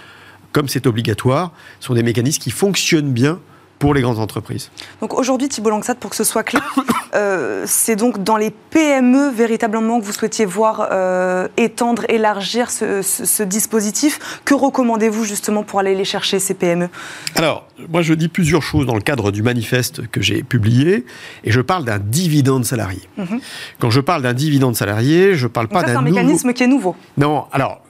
[0.52, 3.40] comme c'est obligatoire, ce sont des mécanismes qui fonctionnent bien
[3.78, 4.70] pour les grandes entreprises.
[5.00, 6.74] Donc aujourd'hui, Thibault Langsat, pour que ce soit clair,
[7.14, 13.42] euh, c'est donc dans les PME véritablement que vous souhaitiez voir euh, étendre, élargir ce,
[13.42, 14.40] dispositif.
[14.44, 16.88] Que recommandez-vous justement pour aller les chercher, ces PME
[17.34, 21.04] Alors, moi je dis plusieurs choses dans le cadre du manifeste que j'ai publié,
[21.44, 23.02] et je parle d'un dividende salarié.
[23.16, 23.40] Mhm.
[23.78, 25.88] Quand je parle d'un dividende salarié, je ne parle pas d'un...
[25.88, 26.96] C'est un mécanisme qui est nouveau.
[27.16, 27.80] Non, alors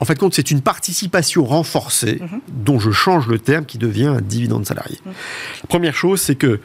[0.00, 2.40] en fait, compte, c'est une participation renforcée, mhm.
[2.48, 4.98] dont je change le terme, qui devient un dividende salarié.
[5.04, 5.12] Mhm.
[5.62, 6.60] La première chose, c'est que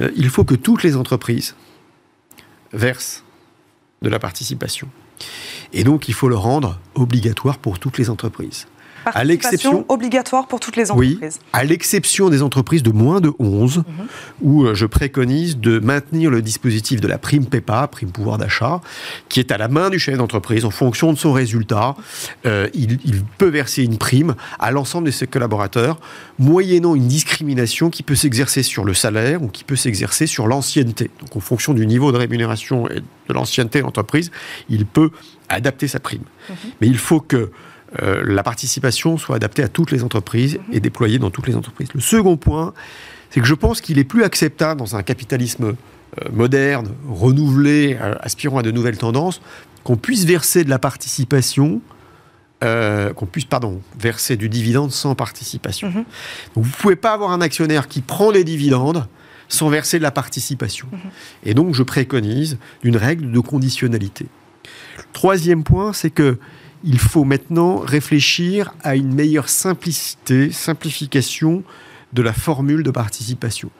[0.00, 1.54] euh, il faut que toutes les entreprises
[2.72, 3.24] versent
[4.02, 4.88] de la participation.
[5.72, 8.66] Et donc, il faut le rendre obligatoire pour toutes les entreprises
[9.06, 11.18] à l'exception obligatoire pour toutes les entreprises.
[11.22, 13.84] Oui, à l'exception des entreprises de moins de 11, mhm.
[14.42, 18.80] où euh, je préconise de maintenir le dispositif de la prime PEPA, prime pouvoir d'achat,
[19.28, 21.96] qui est à la main du chef d'entreprise en fonction de son résultat.
[22.46, 22.98] Euh, il,
[23.38, 25.98] peut verser une prime à l'ensemble de ses collaborateurs,
[26.38, 31.10] moyennant une discrimination qui peut s'exercer sur le salaire ou qui peut s'exercer sur l'ancienneté.
[31.20, 34.30] Donc en fonction du niveau de rémunération et de l'ancienneté de l'entreprise,
[34.68, 35.10] il peut
[35.48, 36.22] adapter sa prime.
[36.48, 36.56] Mhm.
[36.80, 37.50] Mais il faut que
[38.02, 41.88] euh, la participation soit adaptée à toutes les entreprises et déployée dans toutes les entreprises.
[41.94, 42.74] Le second point,
[43.30, 48.14] c'est que je pense qu'il est plus acceptable dans un capitalisme euh, moderne, renouvelé, euh,
[48.20, 49.40] aspirant à de nouvelles tendances,
[49.84, 51.80] qu'on puisse verser de la participation,
[52.62, 55.88] qu'on puisse, pardon, verser du dividende sans participation.
[55.88, 56.04] Mhm.
[56.54, 59.06] Donc vous ne pouvez pas avoir un actionnaire qui prend les dividendes
[59.48, 60.88] sans verser de la participation.
[60.90, 60.98] Mhm.
[61.44, 64.28] Et donc je préconise une règle de conditionnalité.
[65.12, 66.38] troisième point, c'est que
[66.84, 71.64] il faut maintenant réfléchir à une meilleure simplicité, simplification
[72.12, 73.70] de la formule de participation.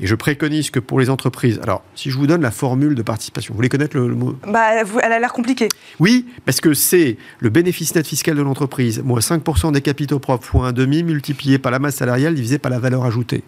[0.00, 3.02] Et je préconise que pour les entreprises, alors si je vous donne la formule de
[3.02, 4.34] participation, vous voulez connaître le, mot?
[4.46, 5.68] Bah, Elle a l'air compliquée.
[5.98, 10.46] Oui, parce que c'est le bénéfice net fiscal de l'entreprise, moins 5% des capitaux propres,
[10.46, 13.42] fois un demi, multiplié par la masse salariale, divisé par la valeur ajoutée.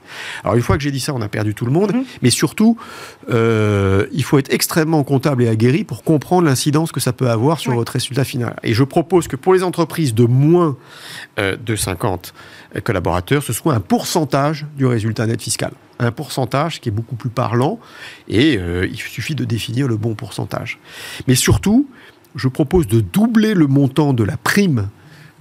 [0.45, 2.05] Alors une fois que j'ai dit ça, on a perdu tout le monde, mhm.
[2.21, 2.77] mais surtout,
[3.31, 7.59] euh, il faut être extrêmement comptable et aguerri pour comprendre l'incidence que ça peut avoir
[7.61, 8.57] sur votre résultat final.
[8.63, 10.77] Et je propose que pour les entreprises de moins
[11.39, 12.35] euh, de 50
[12.81, 15.73] collaborateurs, ce soit un pourcentage du résultat net fiscal.
[15.99, 17.79] Un pourcentage qui est beaucoup plus parlant
[18.29, 20.79] et euh, il suffit de définir le bon pourcentage.
[21.27, 21.89] Mais surtout,
[22.35, 24.89] je propose de doubler le montant de la prime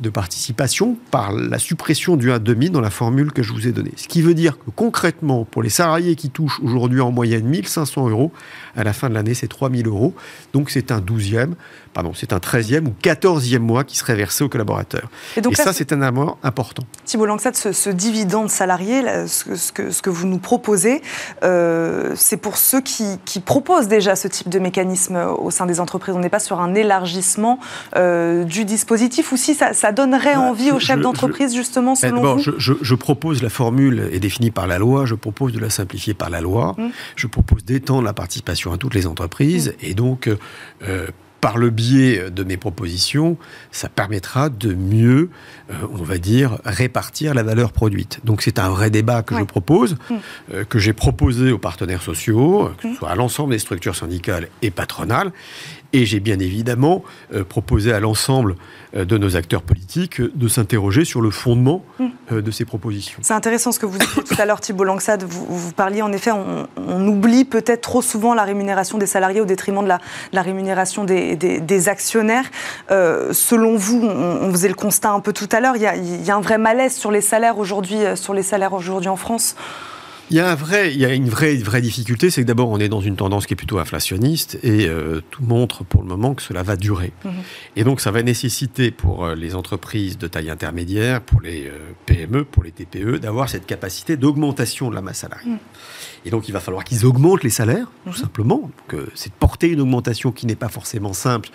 [0.02, 3.94] de participation par la suppression du 1,5 dans la formule que je vous ai donnée.
[3.96, 8.10] Ce qui veut dire que concrètement, pour les salariés qui touchent aujourd'hui en moyenne 1500
[8.10, 8.32] euros,
[8.76, 10.14] à la fin de l'année, c'est 3000 euros.
[10.54, 11.54] Donc c'est un 12e
[11.94, 15.10] pardon, c'est un 13e ou 14e mois qui serait versé aux collaborateurs.
[15.36, 16.84] Et, donc ça, c'est un amour important.
[17.06, 21.02] Thibault Langsat, ce, ce dividende salarié, ce, que, ce, que, vous nous proposez,
[21.44, 26.16] euh, c'est pour ceux qui, proposent déjà ce type de mécanisme au sein des entreprises.
[26.16, 27.60] On n'est pas sur un élargissement
[27.96, 32.36] euh, du dispositif ou si ça, donnerait bah, envie aux chefs d'entreprise, justement, eh, selon
[32.36, 36.14] vous je, propose la formule est définie par la loi, je propose de la simplifier
[36.14, 36.88] par la loi, mmh.
[37.16, 39.86] je propose d'étendre la participation à toutes les entreprises mmh.
[39.86, 40.30] et donc
[40.88, 41.08] euh,
[41.42, 43.36] par le biais de mes propositions,
[43.72, 45.32] ça permettra de mieux,
[45.72, 48.20] euh, on va dire, répartir la valeur produite.
[48.24, 50.16] Donc c'est un vrai débat que je propose, mm.
[50.54, 52.96] euh, que j'ai proposé aux partenaires sociaux, que ce mm.
[52.96, 55.32] soit à l'ensemble des structures syndicales et patronales,
[55.94, 58.56] et j'ai bien évidemment euh, proposé à l'ensemble
[58.96, 62.42] euh, de nos acteurs politiques euh, de s'interroger sur le fondement hmm.
[62.42, 63.20] de ces propositions.
[63.22, 65.24] C'est intéressant ce que vous disiez tout à l'heure, Thibault Langsad.
[65.24, 69.46] Vous, vous, parliez en effet, on, oublie peut-être trop souvent la rémunération des salariés au
[69.46, 69.90] détriment de
[70.32, 72.46] la, rémunération des, actionnaires.
[72.90, 76.36] selon vous, on, faisait le constat un peu tout à l'heure, il, il y, a
[76.36, 79.56] un vrai malaise sur les salaires aujourd'hui, sur les salaires aujourd'hui en France.
[80.32, 82.70] Il y a, un vrai, il y a une vraie, vraie difficulté, c'est que d'abord
[82.70, 86.08] on est dans une tendance qui est plutôt inflationniste et euh, tout montre pour le
[86.08, 87.12] moment que cela va durer.
[87.26, 87.34] Mhm.
[87.76, 91.78] Et donc ça va nécessiter pour euh, les entreprises de taille intermédiaire, pour les euh,
[92.06, 95.50] PME, pour les TPE, d'avoir cette capacité d'augmentation de la masse salariale.
[95.50, 95.60] Mhm.
[96.24, 98.16] Et donc il va falloir qu'ils augmentent les salaires, tout mhm.
[98.16, 98.72] simplement.
[99.16, 101.50] c'est de porter une augmentation qui n'est pas forcément simple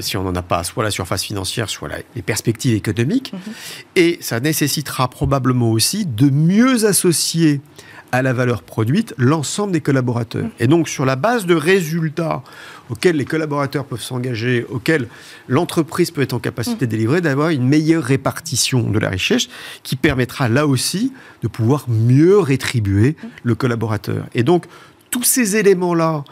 [0.00, 3.32] si on n'en a pas soit la surface financière, soit les perspectives économiques.
[3.96, 7.60] Et ça nécessitera probablement aussi de mieux associer
[8.12, 10.48] à la valeur produite l'ensemble des collaborateurs.
[10.58, 12.42] Et donc sur la base de résultats
[12.90, 15.06] auxquels les collaborateurs peuvent s'engager, auxquels
[15.48, 19.48] l'entreprise peut être en capacité de délivrer, d'avoir une meilleure répartition de la richesse
[19.82, 24.26] qui permettra là aussi de pouvoir mieux rétribuer le collaborateur.
[24.34, 24.66] Et donc
[25.10, 26.24] tous ces éléments-là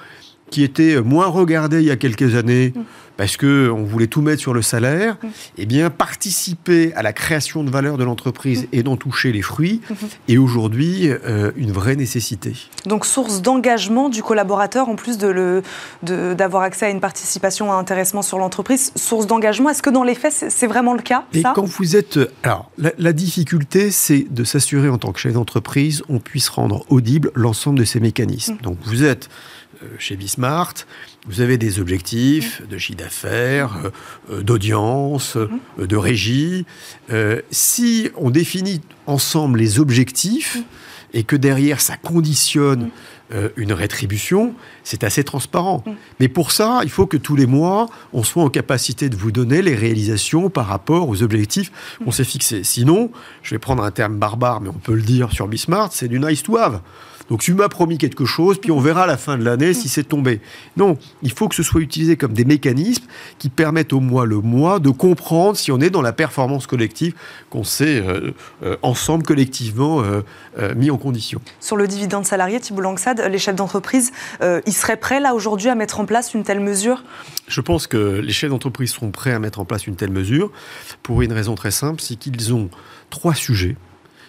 [0.51, 2.73] qui étaient moins regardés il y a quelques années,
[3.19, 5.29] parce qu'on voulait tout mettre sur le salaire, mm.
[5.59, 8.69] eh bien, participer à la création de valeur de l'entreprise mm.
[8.73, 10.33] et d'en toucher les fruits mm-hmm.
[10.33, 12.55] est aujourd'hui euh, une vraie nécessité.
[12.87, 15.63] Donc, source d'engagement du collaborateur, en plus d'avoir
[16.03, 19.91] de d'avoir accès à une participation, à un intéressement sur l'entreprise, source d'engagement, est-ce que
[19.91, 22.19] dans les faits, c'est vraiment le cas Et quand vous êtes...
[22.43, 27.33] Alors, la, difficulté, c'est de s'assurer en tant que chef d'entreprise, on puisse rendre audible
[27.35, 28.55] l'ensemble de ces mécanismes.
[28.55, 28.63] Mm.
[28.63, 29.29] Donc, vous êtes
[29.99, 30.75] chez Bismart,
[31.27, 33.91] vous avez des objectifs de chiffre d'affaires, euh,
[34.31, 35.37] euh, d'audience,
[35.79, 36.67] de régie.
[37.51, 40.59] si on définit ensemble les objectifs
[41.15, 42.91] et que derrière ça conditionne
[43.57, 45.85] une rétribution, c'est assez transparent.
[46.19, 49.33] Mais pour ça, il faut que tous les mois, on soit en capacité de vous
[49.33, 51.71] donner les réalisations par rapport aux objectifs
[52.03, 52.65] qu'on s'est fixés.
[52.65, 53.11] Sinon,
[53.43, 56.19] je vais prendre un terme barbare, mais on peut le dire sur Bismart, c'est du
[56.19, 56.81] nice to have.
[57.29, 59.89] Donc tu m'as promis quelque chose, puis on verra à la fin de l'année si
[59.89, 60.41] c'est tombé.
[60.77, 63.05] Non, il faut que ce soit utilisé comme des mécanismes
[63.39, 67.15] qui permettent au mois le mois de comprendre si on est dans la performance collective
[67.51, 70.23] qu'on s'est euh, euh, ensemble collectivement euh,
[70.75, 71.41] mis en condition.
[71.61, 75.75] Sur le dividende salarié, Thibault Langsad, les chefs d'entreprise, ils seraient prêts là aujourd'hui à
[75.75, 77.05] mettre en place une telle mesure?
[77.47, 80.51] Je pense que les chefs d'entreprise seront prêts à mettre en place une telle mesure
[81.03, 82.71] pour une raison très simple, c'est qu'ils ont
[83.11, 83.77] trois sujets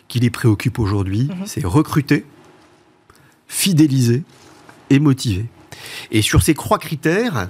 [0.08, 1.30] qui les préoccupent aujourd'hui.
[1.30, 1.46] Mhm.
[1.46, 2.26] C'est recruter,
[3.50, 4.24] fidéliser
[4.90, 5.46] et motiver.
[6.12, 7.50] Et sur ces trois critères,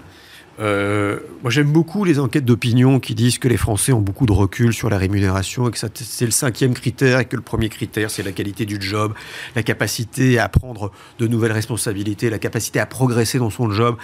[0.60, 4.34] euh, moi, j'aime beaucoup les enquêtes d'opinion qui disent que les Français ont beaucoup de
[4.34, 8.12] recul sur la rémunération et que c'est le cinquième critère et que le premier critère,
[8.12, 9.13] c'est la qualité du job,
[9.56, 13.96] la capacité à prendre de nouvelles responsabilités, la capacité à progresser dans son job,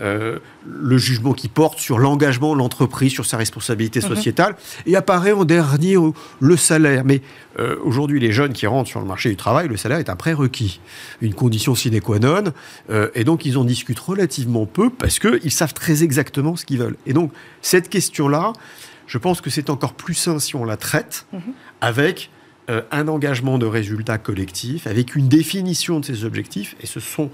[0.00, 4.08] euh, le jugement qui porte sur l'engagement de l'entreprise, sur sa responsabilité mhm.
[4.08, 4.56] sociétale.
[4.86, 5.96] Et apparaît en dernier
[6.40, 7.04] le salaire.
[7.04, 7.22] Mais
[7.58, 10.16] euh, aujourd'hui, les jeunes qui rentrent sur le marché du travail, le salaire est un
[10.16, 10.80] prérequis,
[11.20, 12.44] une condition sine qua non.
[13.14, 16.96] et donc, ils en discutent relativement peu parce qu'ils savent très exactement ce qu'ils veulent.
[17.06, 17.32] Et donc,
[17.62, 18.52] cette question-là,
[19.06, 21.40] je pense que c'est encore plus sain si on la traite mhm.
[21.80, 22.30] avec
[22.70, 27.30] euh, un engagement de résultat collectif avec une définition de ces objectifs et ce sont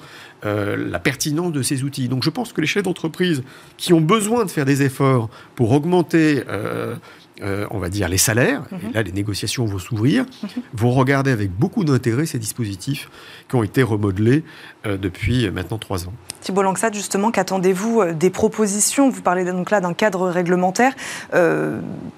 [0.47, 2.09] euh, la pertinence de ces outils.
[2.09, 3.43] Donc je pense que les chefs d'entreprise
[3.77, 6.97] qui ont besoin de faire des efforts pour augmenter euh,
[7.43, 10.25] euh, on va dire, les salaires, et là les négociations vont s'ouvrir,
[10.73, 13.11] vont regarder avec beaucoup d'intérêt ces dispositifs
[13.49, 14.43] qui ont été remodelés
[14.87, 16.13] euh, depuis maintenant trois ans.
[16.41, 19.11] Thibault Langsat, justement, qu'attendez-vous euh, des propositions?
[19.11, 20.95] Vous parlez donc là d'un cadre réglementaire.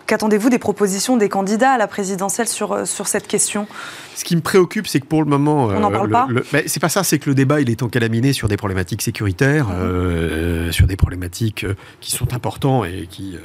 [0.07, 3.67] qu'attendez-vous des propositions des candidats à la présidentielle sur, sur cette question?
[4.15, 5.65] Ce qui me préoccupe, c'est que pour le moment...
[5.67, 6.29] On n'en parle pas?
[6.67, 10.73] C'est pas ça, c'est que le débat, il est encalaminé sur des problématiques sécuritaires, mmh.
[10.73, 11.67] sur des problématiques
[12.01, 13.37] qui sont importantes et qui,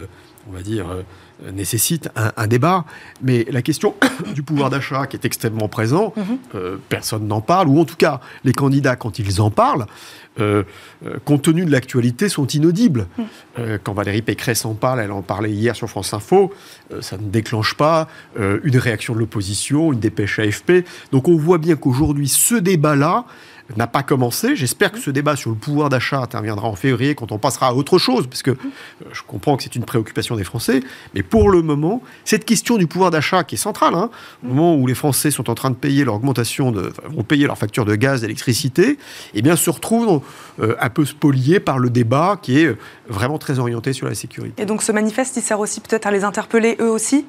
[0.50, 1.04] on va dire euh,
[1.52, 2.86] nécessite un, débat.
[3.22, 3.96] Mais la question
[4.34, 6.38] du pouvoir d'achat qui est extrêmement présent, mhm.
[6.56, 9.86] euh, personne n'en parle, ou en tout cas, les candidats, quand ils en parlent,
[10.40, 10.64] euh,
[11.26, 13.08] compte tenu de l'actualité, sont inaudibles.
[13.18, 13.78] Mhm.
[13.84, 16.52] quand Valérie Pécresse en parle, elle en parlait hier sur France Info,
[17.02, 20.86] ça ne déclenche pas une réaction de l'opposition, une dépêche AFP.
[21.12, 23.26] Donc on voit bien qu'aujourd'hui, ce débat-là,
[23.78, 24.56] n'a pas commencé.
[24.56, 27.74] J'espère que ce débat sur le pouvoir d'achat interviendra en février quand on passera à
[27.74, 28.56] autre chose, parce que euh,
[29.12, 30.82] je comprends que c'est une préoccupation des Français.
[31.14, 34.10] Mais pour le moment, cette question du pouvoir d'achat qui est centrale, hein,
[34.44, 37.58] au moment où les Français sont en train de payer leur augmentation, vont payer leur
[37.58, 38.98] facture de gaz, d'électricité,
[39.34, 40.22] eh bien se retrouve
[40.60, 44.16] euh, un peu spolié par le débat qui est euh, vraiment très orienté sur la
[44.16, 44.62] sécurité.
[44.62, 47.26] Et donc ce manifeste, il sert aussi peut-être à les interpeller eux aussi?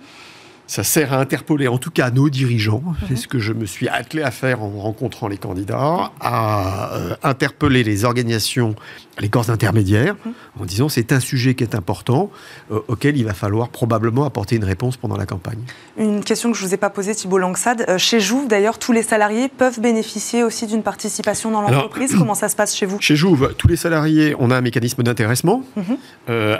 [0.67, 3.17] Ça sert à interpeller en tout cas nos dirigeants, c'est mhm.
[3.17, 7.85] ce que je me suis attelé à faire en rencontrant les candidats, à euh, interpeller
[7.85, 8.75] les organisations,
[9.19, 10.33] les corps intermédiaires, mhm.
[10.61, 12.31] en disant c'est un sujet qui est important,
[12.73, 15.61] euh, auquel il va falloir probablement apporter une réponse pendant la campagne.
[15.97, 17.85] Une question que je ne vous ai pas posée, Thibault Langsad.
[17.89, 22.15] Euh, chez Jouve, d'ailleurs, tous les salariés peuvent bénéficier aussi d'une participation dans l'entreprise.
[22.19, 22.99] Comment ça se passe chez vous?
[23.01, 25.97] Chez Jouve, tous les salariés, on a un mécanisme d'intéressement mhm.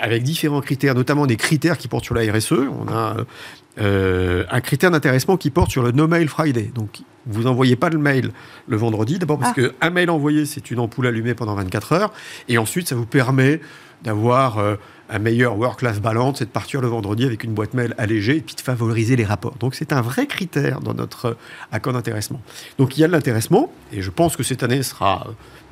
[0.01, 2.53] avec différents critères, notamment des critères qui portent sur la RSE.
[2.53, 3.17] On a
[3.81, 6.71] euh, un critère d'intéressement qui porte sur le No Mail Friday.
[6.75, 8.33] Donc, vous n'envoyez pas le mail
[8.67, 9.61] le vendredi, d'abord parce ah.
[9.61, 12.13] qu'un mail envoyé, c'est une ampoule allumée pendant 24 heures,
[12.49, 13.61] et ensuite, ça vous permet
[14.03, 14.77] d'avoir euh,
[15.09, 18.41] un meilleur work-life balance et de partir le vendredi avec une boîte mail allégée et
[18.41, 19.57] puis de favoriser les rapports.
[19.59, 21.37] Donc, c'est un vrai critère dans notre euh,
[21.73, 22.41] accord d'intéressement.
[22.79, 25.27] Donc, il y a de l'intéressement, et je pense que cette année sera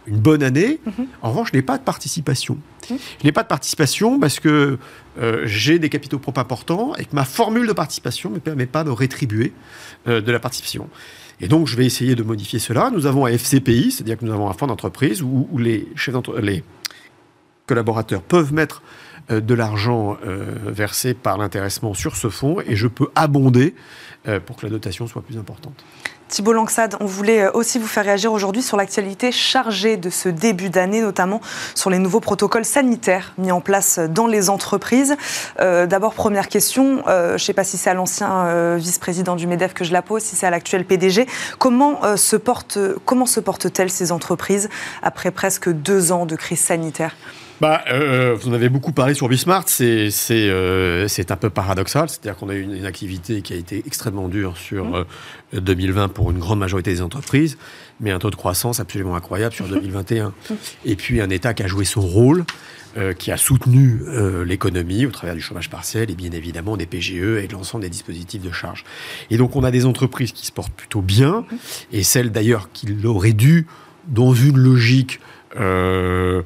[0.06, 0.80] une bonne année.
[0.84, 1.06] Mhm.
[1.20, 2.56] En revanche, je n'ai pas de participation.
[2.90, 2.98] Mhm.
[3.20, 4.78] Je n'ai pas de participation parce que
[5.20, 8.66] euh, j'ai des capitaux propres importants et que ma formule de participation ne me permet
[8.66, 9.52] pas de rétribuer
[10.06, 10.88] de la participation.
[11.42, 12.90] Et donc, je vais essayer de modifier cela.
[12.90, 15.88] Nous avons un FCPI, c'est-à-dire que nous avons un fonds d'entreprise où, les,
[16.40, 16.64] les
[17.66, 18.82] collaborateurs peuvent mettre
[19.30, 20.16] euh, de l'argent
[20.66, 23.74] versé par l'intéressement sur ce fonds et je peux abonder
[24.46, 25.84] pour que la dotation soit plus importante.
[26.32, 30.30] Thibault Langsad, on voulait euh, aussi vous faire réagir aujourd'hui sur l'actualité chargée de ce
[30.30, 31.42] début d'année, notamment
[31.74, 35.14] sur les nouveaux protocoles sanitaires mis en place dans les entreprises.
[35.60, 39.46] Euh, d'abord, première question, euh, je ne sais pas si c'est à l'ancien vice-président du
[39.46, 41.26] MEDEF que je la pose, si c'est à l'actuel PDG.
[41.58, 42.78] Comment se portent,
[43.44, 44.70] portent-elles ces entreprises
[45.02, 47.14] après presque deux ans de crise sanitaire?
[47.62, 52.36] Bah, euh, vous en avez beaucoup parlé sur Bismart, c'est euh, un peu paradoxal, c'est-à-dire
[52.36, 55.06] qu'on a eu une, activité qui a été extrêmement dure sur
[55.52, 56.10] 2020 mmh.
[56.10, 57.58] euh, pour une grande majorité des entreprises,
[58.00, 60.30] mais un taux de croissance absolument incroyable sur 2021.
[60.30, 60.54] Mmh.
[60.86, 62.44] Et puis un État qui a joué son rôle,
[63.18, 64.00] qui a soutenu
[64.44, 67.88] l'économie au travers du chômage partiel et bien évidemment des PGE et de l'ensemble des
[67.88, 68.84] dispositifs de charge.
[69.30, 71.56] Et donc on a des entreprises qui se portent plutôt bien, mmh.
[71.92, 73.66] et celles d'ailleurs qui l'auraient dû,
[74.08, 75.20] dans une logique
[75.58, 76.42] euh,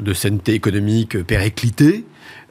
[0.00, 2.04] de sainteté économique périclitée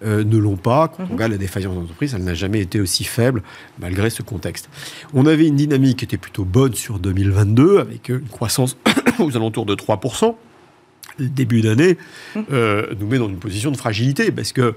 [0.05, 0.89] euh, ne l'ont pas.
[0.89, 1.11] Quand on mhm.
[1.13, 3.41] regarde la défaillance d'entreprise, elle n'a jamais été aussi faible
[3.79, 4.69] malgré ce contexte.
[5.13, 8.77] On avait une dynamique qui était plutôt bonne sur 2022 avec une croissance
[9.19, 10.35] aux alentours de 3%.
[11.19, 11.97] Le début d'année
[12.35, 12.45] mhm.
[12.51, 14.71] euh, nous met dans une position de fragilité parce que euh,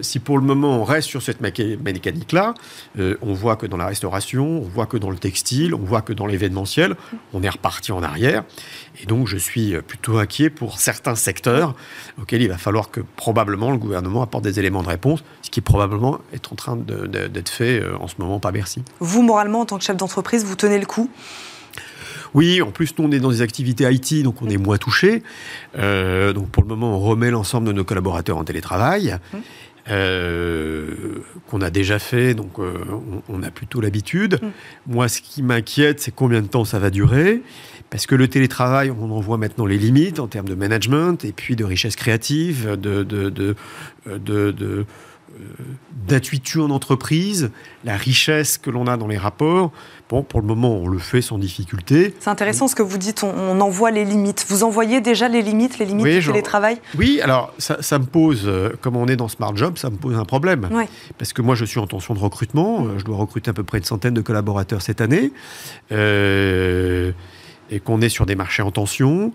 [0.00, 2.54] si pour le moment on reste sur cette mécanique-là,
[2.98, 6.02] euh, on voit que dans la restauration, on voit que dans le textile, on voit
[6.02, 6.96] que dans l'événementiel,
[7.32, 8.44] on est reparti en arrière.
[9.02, 11.74] Et donc je suis plutôt inquiet pour certains secteurs
[12.20, 15.60] auxquels il va falloir que probablement le gouvernement apporte des éléments de réponse, ce qui
[15.60, 18.82] probablement est en train d'être fait euh, en ce moment par Bercy.
[19.00, 21.10] Vous, moralement, en tant que chef d'entreprise, vous tenez le coup?
[22.34, 25.22] Oui, en plus, nous, on est dans des activités IT, donc on est moins touché.
[25.74, 29.16] donc pour le moment, on remet l'ensemble de nos collaborateurs en télétravail.
[29.32, 29.40] Hum.
[29.90, 32.74] Euh, qu'on a déjà fait, donc euh,
[33.28, 34.38] on, a plutôt l'habitude.
[34.42, 34.92] Mm.
[34.92, 37.42] Moi, ce qui m'inquiète, c'est combien de temps ça va durer.
[37.88, 41.32] Parce que le télétravail, on en voit maintenant les limites en termes de management et
[41.32, 43.56] puis de richesse créative, de, de, de,
[44.14, 44.86] de
[46.06, 47.50] d'intuitu en entreprise,
[47.84, 49.72] la richesse que l'on a dans les rapports.
[50.08, 52.14] Bon, pour le moment, on le fait sans difficulté.
[52.18, 54.46] C'est intéressant ce que vous dites, on, envoie les limites.
[54.48, 56.80] Vous envoyez déjà les limites, les limites du télétravail?
[56.96, 60.16] Oui, alors ça, me pose, euh, comme on est dans Smart Job, ça me pose
[60.16, 60.68] un problème.
[61.18, 63.64] Parce que moi, je suis en tension de recrutement, euh, je dois recruter à peu
[63.64, 65.32] près une centaine de collaborateurs cette année,
[65.92, 67.12] euh,
[67.70, 69.32] et qu'on est sur des marchés en tension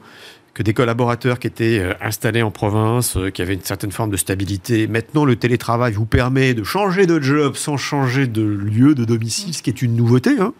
[0.53, 4.11] que des collaborateurs qui étaient euh, installés en province, euh, qui avaient une certaine forme
[4.11, 4.87] de stabilité.
[4.87, 9.55] Maintenant, le télétravail vous permet de changer de job sans changer de lieu, de domicile,
[9.55, 10.37] ce qui est une nouveauté.
[10.39, 10.53] Hein.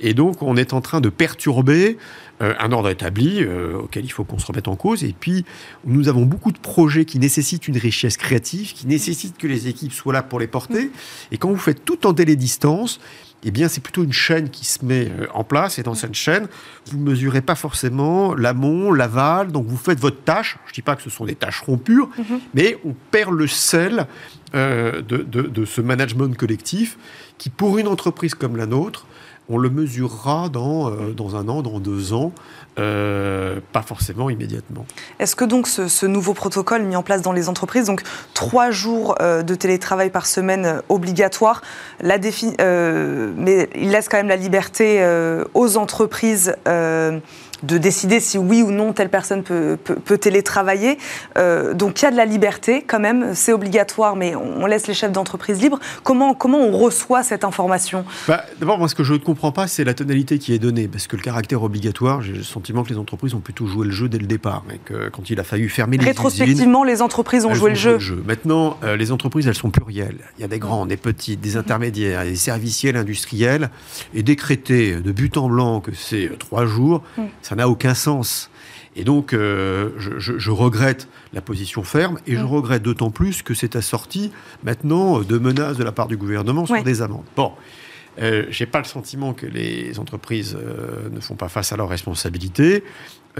[0.00, 1.98] Et donc, on est en train de perturber
[2.40, 3.44] euh, un ordre établi
[3.74, 5.04] auquel il faut qu'on se remette en cause.
[5.04, 5.44] Et puis,
[5.84, 9.92] nous avons beaucoup de projets qui nécessitent une richesse créative, qui nécessitent que les équipes
[9.92, 10.90] soient là pour les porter.
[11.30, 13.00] Et quand vous faites tout en télédistance,
[13.42, 15.78] eh bien, c'est plutôt une chaîne qui se met euh, en place.
[15.78, 16.46] Et dans cette chaîne,
[16.86, 19.50] vous ne mesurez pas forcément l'amont, l'aval.
[19.52, 20.58] Donc, vous faites votre tâche.
[20.66, 22.40] Je ne dis pas que ce sont des tâches rompues, mhm.
[22.54, 24.06] mais on perd le sel
[24.54, 26.98] euh, de, de, ce management collectif
[27.38, 29.06] qui, pour une entreprise comme la nôtre,
[29.48, 32.32] on le mesurera dans, euh, dans un an, dans deux ans,
[32.78, 34.86] euh, pas forcément immédiatement.
[35.18, 38.02] Est-ce que donc ce, nouveau protocole mis en place dans les entreprises, donc
[38.34, 41.62] trois jours euh, de télétravail par semaine obligatoire,
[42.02, 45.04] mais il laisse quand même la liberté
[45.54, 46.54] aux entreprises
[47.62, 50.98] de décider si oui ou non telle personne peut, peut, télétravailler.
[51.38, 54.86] Euh, donc il y a de la liberté quand même, c'est obligatoire, mais on laisse
[54.86, 55.78] les chefs d'entreprise libres.
[56.02, 58.04] Comment, comment on reçoit cette information?
[58.28, 60.88] Bah, D'abord, moi ce que je ne comprends pas, c'est la tonalité qui est donnée,
[60.88, 63.92] parce que le caractère obligatoire, j'ai le sentiment que les entreprises ont plutôt joué le
[63.92, 67.44] jeu dès le départ, mais que quand il a fallu fermer les Rétrospectivement, les entreprises
[67.44, 68.22] ont joué le jeu.
[68.26, 70.18] Maintenant, euh, les entreprises, elles sont plurielles.
[70.38, 73.70] Il y a des grands, des petits, des intermédiaires, des serviciels industriels,
[74.14, 77.94] et décréter de but en blanc que c'est euh, trois jours, mm ça n'a aucun
[77.94, 78.48] sens.
[78.94, 83.74] Et donc, euh, je, regrette la position ferme, et je regrette d'autant plus que c'est
[83.74, 84.30] assorti
[84.62, 87.24] maintenant de menaces de la part du gouvernement sur des amendes.
[87.34, 87.52] Bon,
[88.20, 91.88] euh, j'ai pas le sentiment que les entreprises euh, ne font pas face à leurs
[91.88, 92.84] responsabilités.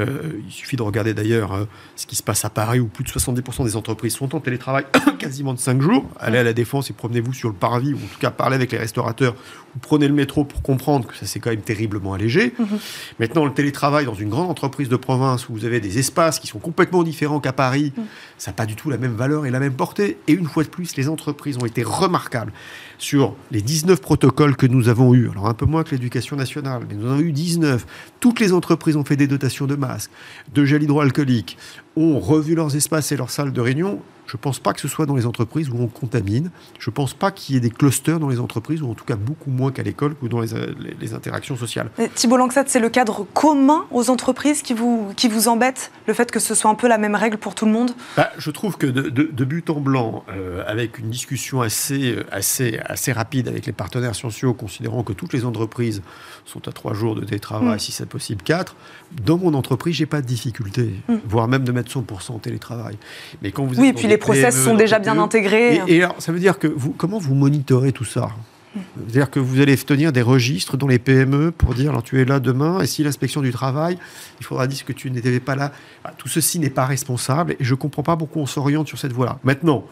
[0.01, 3.05] Euh, il suffit de regarder d'ailleurs hein, ce qui se passe à Paris, où plus
[3.05, 4.84] de 70% des entreprises sont en télétravail
[5.18, 6.09] quasiment de 5 jours.
[6.18, 8.72] Allez à la Défense et promenez-vous sur le parvis, ou en tout cas parlez avec
[8.72, 9.34] les restaurateurs,
[9.76, 12.55] ou prenez le métro pour comprendre que ça s'est quand même terriblement allégé.
[12.59, 12.78] Mhm.
[13.18, 16.46] Maintenant, le télétravail dans une grande entreprise de province, où vous avez des espaces qui
[16.46, 18.05] sont complètement différents qu'à Paris, mhm.
[18.38, 20.18] ça n'a pas du tout la même valeur et la même portée.
[20.26, 22.53] Et une fois de plus, les entreprises ont été remarquables
[22.98, 25.30] sur les 19 protocoles que nous avons eus.
[25.30, 27.86] Alors un peu moins que l'éducation nationale, mais nous en avons eu 19.
[28.20, 30.11] Toutes les entreprises ont fait des dotations de masques,
[30.55, 31.59] de gel hydroalcoolique,
[31.97, 34.01] ont revu leurs espaces et leurs salles de réunion.
[34.26, 36.53] Je ne pense pas que ce soit dans les entreprises où on contamine.
[36.78, 39.05] Je ne pense pas qu'il y ait des clusters dans les entreprises, ou en tout
[39.05, 41.91] cas beaucoup moins qu'à l'école ou dans les, interactions sociales.
[42.14, 46.30] Thibault Langsat, c'est le cadre commun aux entreprises qui vous, qui vous embête Le fait
[46.30, 47.91] que ce soit un peu la même règle pour tout le monde?
[48.16, 53.11] Bah, Je trouve que de, but en blanc, euh, avec une discussion assez, assez, assez
[53.11, 56.03] rapide avec les partenaires sociaux, considérant que toutes les entreprises
[56.45, 57.80] sont à trois jours de télétravail, mm.
[57.80, 58.76] si c'est possible quatre,
[59.25, 61.15] dans mon entreprise, j'ai pas de difficulté, mm.
[61.27, 62.97] voire même de mettre 100% en télétravail.
[63.43, 65.81] Mais quand vous oui, et puis les process sont déjà bien intégrés.
[65.87, 68.31] Et, alors, ça veut dire que vous, comment vous monitorez tout ça?
[68.75, 72.25] C'est-à-dire que vous allez tenir des registres dans les PME pour dire alors tu es
[72.25, 73.99] là demain et si l'inspection du travail,
[74.39, 75.73] il faudra dire que tu n'étais pas là.
[76.19, 79.13] tout ceci n'est pas responsable et je ne comprends pas pourquoi on s'oriente sur cette
[79.13, 79.41] voie-là.
[79.43, 79.85] Maintenant,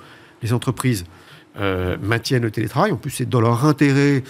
[0.43, 1.07] les entreprises
[1.59, 2.93] euh, maintiennent le télétravail.
[2.93, 4.23] En plus, c'est dans leur intérêt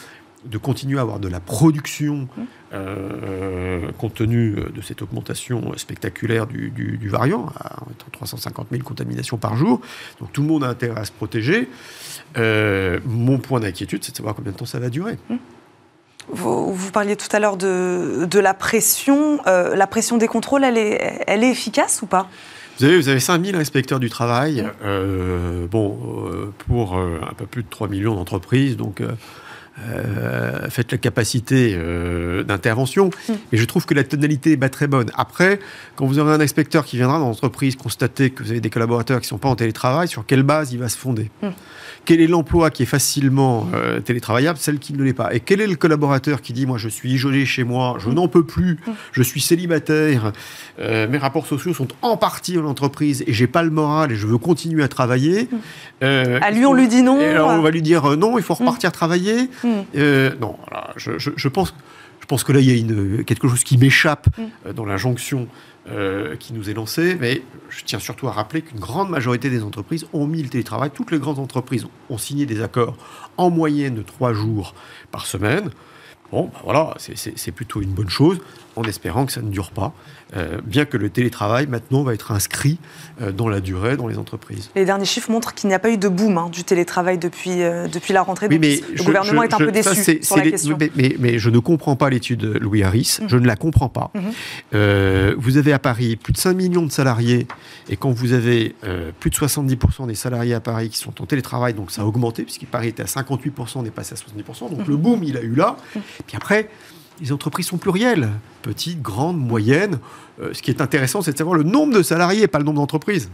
[0.51, 2.29] de continuer à avoir de la production
[2.75, 7.79] euh, compte tenu de cette augmentation spectaculaire du, variant, à
[8.13, 9.81] 350 000 contaminations par jour.
[10.21, 11.69] Donc tout le monde a intérêt à se protéger.
[12.37, 15.17] Euh, mon point d'inquiétude, c'est de savoir combien de temps ça va durer.
[16.31, 19.41] Vous, parliez tout à l'heure de, de, la pression.
[19.47, 22.29] Euh, la pression des contrôles, elle est, elle est efficace ou pas?
[22.79, 24.65] Vous avez, vous avez 5000 inspecteurs du travail,
[25.69, 25.99] bon,
[26.59, 29.03] pour un peu plus de 3 millions d'entreprises, donc
[29.87, 33.11] euh, faites la capacité euh, d'intervention.
[33.29, 33.33] Mm.
[33.53, 35.11] Et je trouve que la tonalité est très bonne.
[35.17, 35.61] Après,
[35.97, 39.21] quand vous aurez un inspecteur qui viendra dans l'entreprise constater que vous avez des collaborateurs
[39.21, 41.31] qui ne sont pas en télétravail, sur quelle base il va se fonder?
[41.43, 41.49] Mm.
[42.05, 45.35] Quel est l'emploi qui est facilement euh, télétravaillable, celle qui ne l'est pas?
[45.35, 48.29] Et quel est le collaborateur qui dit Moi, je suis isolé chez moi, je n'en
[48.29, 48.93] peux plus, mm.
[49.13, 50.33] je suis célibataire,
[50.79, 54.27] mes rapports sociaux sont en partie en entreprise et j'ai pas le moral et je
[54.27, 55.49] veux continuer à travailler.
[56.01, 57.21] à lui, on lui dit non.
[57.21, 59.49] alors, on va lui dire Non, il faut repartir travailler.
[59.97, 60.57] Euh, non,
[60.97, 61.75] je, pense,
[62.21, 64.43] je pense que là, il y a une, quelque chose qui m'échappe hmm.
[64.67, 65.49] euh, dans l'injonction
[65.91, 69.63] euh, qui nous est lancée, mais je tiens surtout à rappeler qu'une grande majorité des
[69.63, 70.91] entreprises ont mis le télétravail.
[70.93, 72.97] Toutes les grandes entreprises ont signé des accords
[73.37, 74.75] en moyenne de trois jours
[75.11, 75.71] par semaine.
[76.31, 78.39] Bon, bah voilà, c'est plutôt une bonne chose,
[78.79, 79.93] en espérant que ça ne dure pas.
[80.37, 82.79] Euh, bien que le télétravail maintenant va être inscrit
[83.23, 84.71] euh, dans la durée dans les entreprises.
[84.77, 87.63] Les derniers chiffres montrent qu'il n'y a pas eu de boom hein, du télétravail depuis,
[87.63, 88.47] euh, depuis la rentrée.
[88.51, 90.77] Oui, mais le gouvernement est un peu déçu sur la question.
[90.97, 93.29] Mais, mais, je ne comprends pas l'étude Louis Harris, mhm.
[93.29, 94.11] je ne la comprends pas.
[94.15, 95.35] Mhm.
[95.39, 97.47] vous avez à Paris plus de 5 millions de salariés,
[97.89, 98.75] et quand vous avez
[99.21, 102.43] plus de 70% des salariés à Paris qui sont en télétravail, donc ça a augmenté,
[102.43, 104.85] puisqu'il Paris était à 58%, on est passé à 70%, donc mhm.
[104.89, 105.77] le boom, il a eu là.
[106.27, 106.69] Puis après,
[107.21, 108.29] les entreprises sont plurielles,
[108.63, 109.99] petites, grandes, moyennes.
[110.41, 112.79] Euh, ce qui est intéressant, c'est de savoir le nombre de salariés, pas le nombre
[112.79, 113.31] d'entreprises.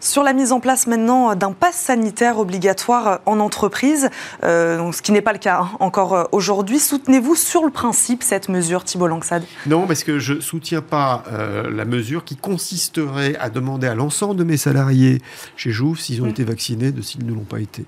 [0.00, 4.10] Sur la mise en place maintenant d'un pass sanitaire obligatoire en entreprise,
[4.44, 8.22] euh, ce qui n'est pas le cas hein, encore euh, aujourd'hui, soutenez-vous sur le principe
[8.22, 9.42] cette mesure, Thibault Langsad?
[9.66, 11.24] Non, parce que je ne soutiens pas
[11.68, 15.20] la mesure qui consisterait à demander à l'ensemble de mes salariés
[15.56, 16.30] chez Jouve s'ils ont mmh.
[16.30, 17.84] été vaccinés de s'ils ne l'ont pas été.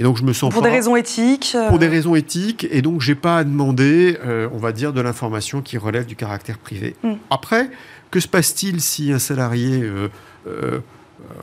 [0.00, 1.54] Et donc je me sens pour des raisons éthiques.
[1.68, 5.00] Pour des raisons éthiques, et donc j'ai pas à demander, euh, on va dire, de
[5.02, 6.96] l'information qui relève du caractère privé.
[7.02, 7.16] Hmm.
[7.28, 7.68] Après,
[8.10, 10.08] que se passe-t-il si un salarié euh,
[10.46, 10.78] euh,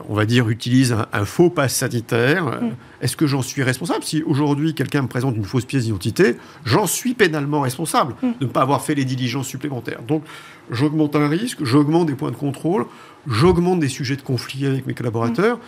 [0.08, 2.70] on va dire, utilise un, faux passe sanitaire, hmm.
[3.00, 6.88] est-ce que j'en suis responsable Si aujourd'hui quelqu'un me présente une fausse pièce d'identité, j'en
[6.88, 8.32] suis pénalement responsable hmm.
[8.40, 10.02] de ne pas avoir fait les diligences supplémentaires.
[10.02, 10.24] Donc
[10.72, 12.86] j'augmente un risque, j'augmente des points de contrôle,
[13.28, 15.60] j'augmente des sujets de conflit avec mes collaborateurs.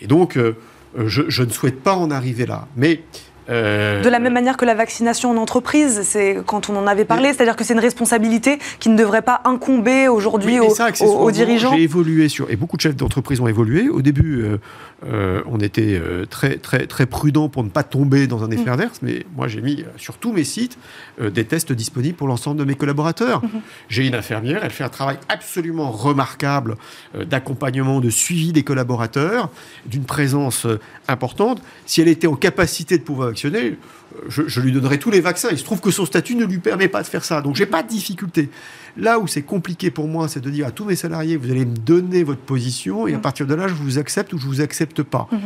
[0.00, 0.56] Et donc, euh,
[0.96, 2.68] je, ne souhaite pas en arriver là.
[2.76, 3.00] Mais
[3.48, 7.04] euh, de la même manière que la vaccination en entreprise, c'est quand on en avait
[7.04, 11.74] parlé, c'est-à-dire que c'est une responsabilité qui ne devrait pas incomber aujourd'hui aux, dirigeants.
[11.74, 13.88] J'ai évolué sur et beaucoup de chefs d'entreprise ont évolué.
[13.88, 14.58] Au début, euh,
[15.06, 18.74] euh, on était très très très prudent pour ne pas tomber dans un effet mm.
[18.74, 20.78] inverse, mais moi j'ai mis sur tous mes sites
[21.20, 23.42] des tests disponibles pour l'ensemble de mes collaborateurs.
[23.42, 23.60] Mm-hmm.
[23.88, 26.76] J'ai une infirmière, elle fait un travail absolument remarquable
[27.14, 29.50] d'accompagnement, de suivi des collaborateurs,
[29.86, 30.66] d'une présence
[31.08, 31.62] importante.
[31.86, 35.48] Si elle était en capacité de pouvoir je, lui donnerai tous les vaccins.
[35.50, 37.40] Il se trouve que son statut ne lui permet pas de faire ça.
[37.40, 38.50] Donc, j'ai pas de difficulté.
[38.96, 41.64] Là où c'est compliqué pour moi, c'est de dire à tous mes salariés, vous allez
[41.64, 43.20] me donner votre position et à mm.
[43.22, 45.28] partir de là, je vous accepte ou je vous accepte pas.
[45.32, 45.38] Mm-hmm.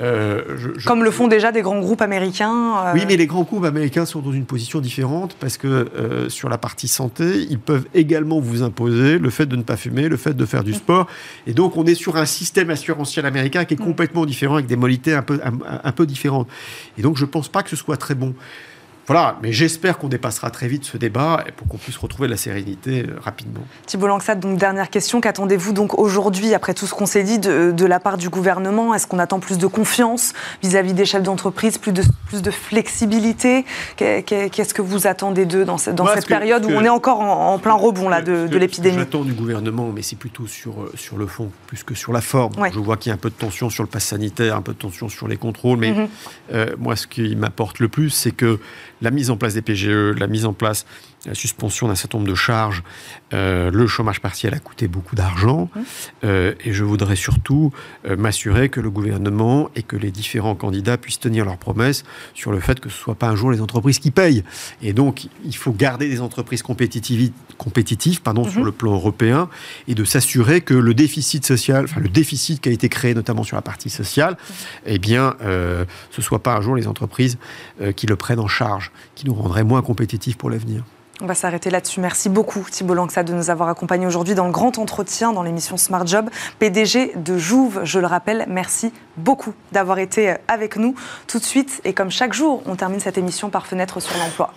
[0.00, 0.42] Euh,
[0.84, 2.76] Comme le font déjà des grands groupes américains.
[2.86, 2.92] Euh.
[2.94, 6.48] Oui, mais les grands groupes américains sont dans une position différente parce que euh, sur
[6.48, 10.16] la partie santé, ils peuvent également vous imposer le fait de ne pas fumer, le
[10.16, 10.76] fait de faire du mm.
[10.76, 11.06] sport.
[11.46, 13.84] Et donc, on est sur un système assurantiel américain qui est mm.
[13.84, 16.48] complètement différent avec des modalités un peu, un peu différentes.
[16.98, 18.34] Et donc, je ne pense pas que ce soit très bon.
[19.06, 23.02] Voilà, mais j'espère qu'on dépassera très vite ce débat pour qu'on puisse retrouver la sérénité
[23.02, 23.60] euh, rapidement.
[23.86, 25.20] Thibault Langsat, donc dernière question.
[25.20, 28.94] Qu'attendez-vous donc aujourd'hui, après tout ce qu'on s'est dit, de, la part du gouvernement?
[28.94, 33.64] Est-ce qu'on attend plus de confiance vis-à-vis des chefs d'entreprise, plus de, plus de flexibilité?
[33.96, 37.74] Qu'est-ce que vous attendez d'eux dans, dans cette période où on est encore en, plein
[37.74, 38.98] rebond là, de, de l'épidémie?
[38.98, 42.20] J'attends du gouvernement, mais c'est plutôt sur, euh, sur le fond, plus que sur la
[42.20, 42.54] forme.
[42.72, 44.72] Je vois qu'il y a un peu de tension sur le pass sanitaire, un peu
[44.72, 46.08] de tension sur les contrôles, mais mm-hmm.
[46.52, 48.58] euh, moi, ce qui m'apporte le plus, c'est que
[49.02, 50.86] la mise en place des PGE, la mise en place
[51.26, 52.82] la suspension d'un certain nombre de charges,
[53.32, 55.68] euh, le chômage partiel a coûté beaucoup d'argent.
[55.74, 55.80] Mmh.
[56.24, 57.72] Euh, et je voudrais surtout
[58.06, 62.04] euh, m'assurer que le gouvernement et que les différents candidats puissent tenir leurs promesses
[62.34, 64.44] sur le fait que ce ne soit pas un jour les entreprises qui payent.
[64.82, 69.48] Et donc, il faut garder des entreprises compétitives, compétitives pardon, sur le plan européen
[69.88, 73.42] et de s'assurer que le déficit social, enfin le déficit qui a été créé notamment
[73.42, 74.54] sur la partie sociale, mmh.
[74.86, 75.86] eh bien, ce
[76.18, 77.38] ne soit pas un jour les entreprises
[77.96, 80.84] qui le prennent en charge, qui nous rendraient moins compétitifs pour l'avenir.
[81.22, 82.00] On va s'arrêter là-dessus.
[82.00, 85.78] Merci beaucoup Thibault Langsat de nous avoir accompagnés aujourd'hui dans le grand entretien dans l'émission
[85.78, 86.28] Smart Job.
[86.58, 90.94] PDG de Jouve, je le rappelle, merci beaucoup d'avoir été avec nous
[91.26, 91.80] tout de suite.
[91.84, 94.52] Et comme chaque jour, on termine cette émission par fenêtre sur l'emploi.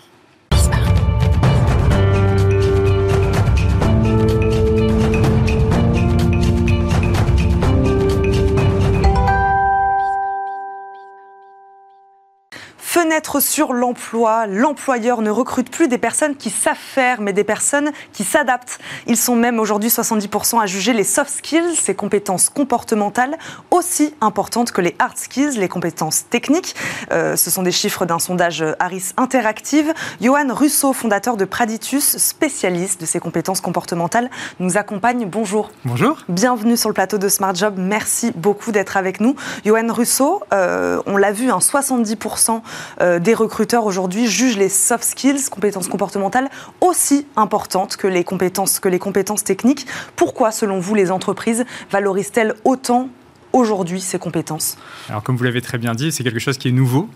[13.02, 17.92] Fenêtre sur l'emploi, l'employeur ne recrute plus des personnes qui savent faire, mais des personnes
[18.12, 18.78] qui s'adaptent.
[19.08, 23.38] Ils sont même aujourd'hui 70% à juger les soft skills, ces compétences comportementales,
[23.72, 26.76] aussi importantes que les hard skills, les compétences techniques.
[27.14, 29.94] Euh, ce sont des chiffres d'un sondage Harris Interactive.
[30.20, 34.30] Johan Russo, fondateur de Praditus, spécialiste de ces compétences comportementales,
[34.60, 35.26] nous accompagne.
[35.26, 35.72] Bonjour.
[35.86, 36.18] Bonjour.
[36.28, 37.76] Bienvenue sur le plateau de Smart Job.
[37.78, 39.38] Merci beaucoup d'être avec nous.
[39.64, 42.62] Johan Russo, euh, on l'a vu, un 70%
[43.02, 46.50] euh, des recruteurs aujourd'hui jugent les soft skills, compétences comportementales,
[46.82, 49.86] aussi importantes que les compétences, que les compétences techniques.
[50.16, 53.10] Pourquoi, selon vous, les entreprises valorisent-elles autant
[53.54, 54.78] aujourd'hui ces compétences?
[55.10, 57.10] Alors comme vous l'avez très bien dit, c'est quelque chose qui est nouveau.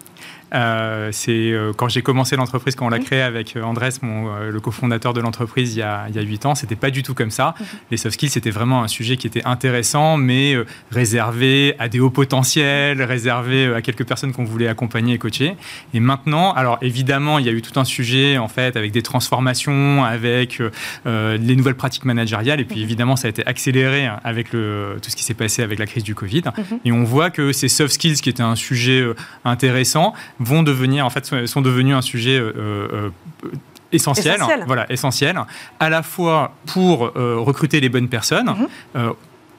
[0.53, 4.35] Euh, c'est euh, quand j'ai commencé l'entreprise, quand on l'a créé avec euh, Andrés, mon,
[4.37, 7.55] le cofondateur de l'entreprise, il y a huit ans, c'était pas du tout comme ça.
[7.59, 7.65] Mhm.
[7.91, 10.55] Les soft skills, c'était vraiment un sujet qui était intéressant, mais
[10.91, 15.55] réservé à des hauts potentiels, réservé à quelques personnes qu'on voulait accompagner et coacher.
[15.93, 19.01] Et maintenant, alors évidemment, il y a eu tout un sujet en fait avec des
[19.01, 20.61] transformations, avec
[21.05, 22.83] les nouvelles pratiques managériales, et puis mhm.
[22.83, 26.03] évidemment, ça a été accéléré avec le, tout ce qui s'est passé avec la crise
[26.03, 26.43] du Covid.
[26.85, 29.03] Et on voit que ces soft skills, qui étaient un sujet
[29.45, 33.09] intéressant, vont devenir, en fait, sont devenus un sujet euh, euh,
[33.91, 35.39] essentiel, voilà, essentiel,
[35.79, 39.13] à la fois pour euh, recruter les bonnes personnes, mhm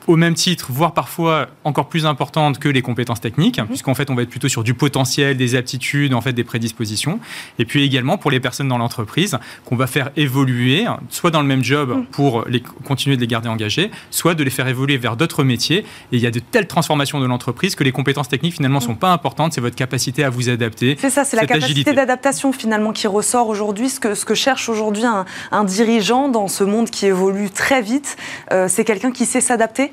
[0.06, 3.66] au même titre, voire parfois encore plus importante que les compétences techniques, mhm.
[3.66, 7.20] puisqu'en fait, on va être plutôt sur du potentiel, des aptitudes, en fait, des prédispositions.
[7.58, 11.46] Et puis également pour les personnes dans l'entreprise, qu'on va faire évoluer, soit dans le
[11.46, 12.06] même job mhm.
[12.06, 15.78] pour les, continuer de les garder engagés, soit de les faire évoluer vers d'autres métiers.
[16.12, 18.84] Et il y a de telles transformations de l'entreprise que les compétences techniques, finalement, ne
[18.84, 18.98] sont mhm.
[18.98, 19.52] pas importantes.
[19.54, 20.96] C'est votre capacité à vous adapter.
[21.00, 23.88] C'est ça, c'est la capacité d'adaptation, finalement, qui ressort aujourd'hui.
[23.88, 28.16] Ce que, ce que cherche aujourd'hui un, dirigeant dans ce monde qui évolue très vite,
[28.52, 29.92] euh, c'est quelqu'un qui sait s'adapter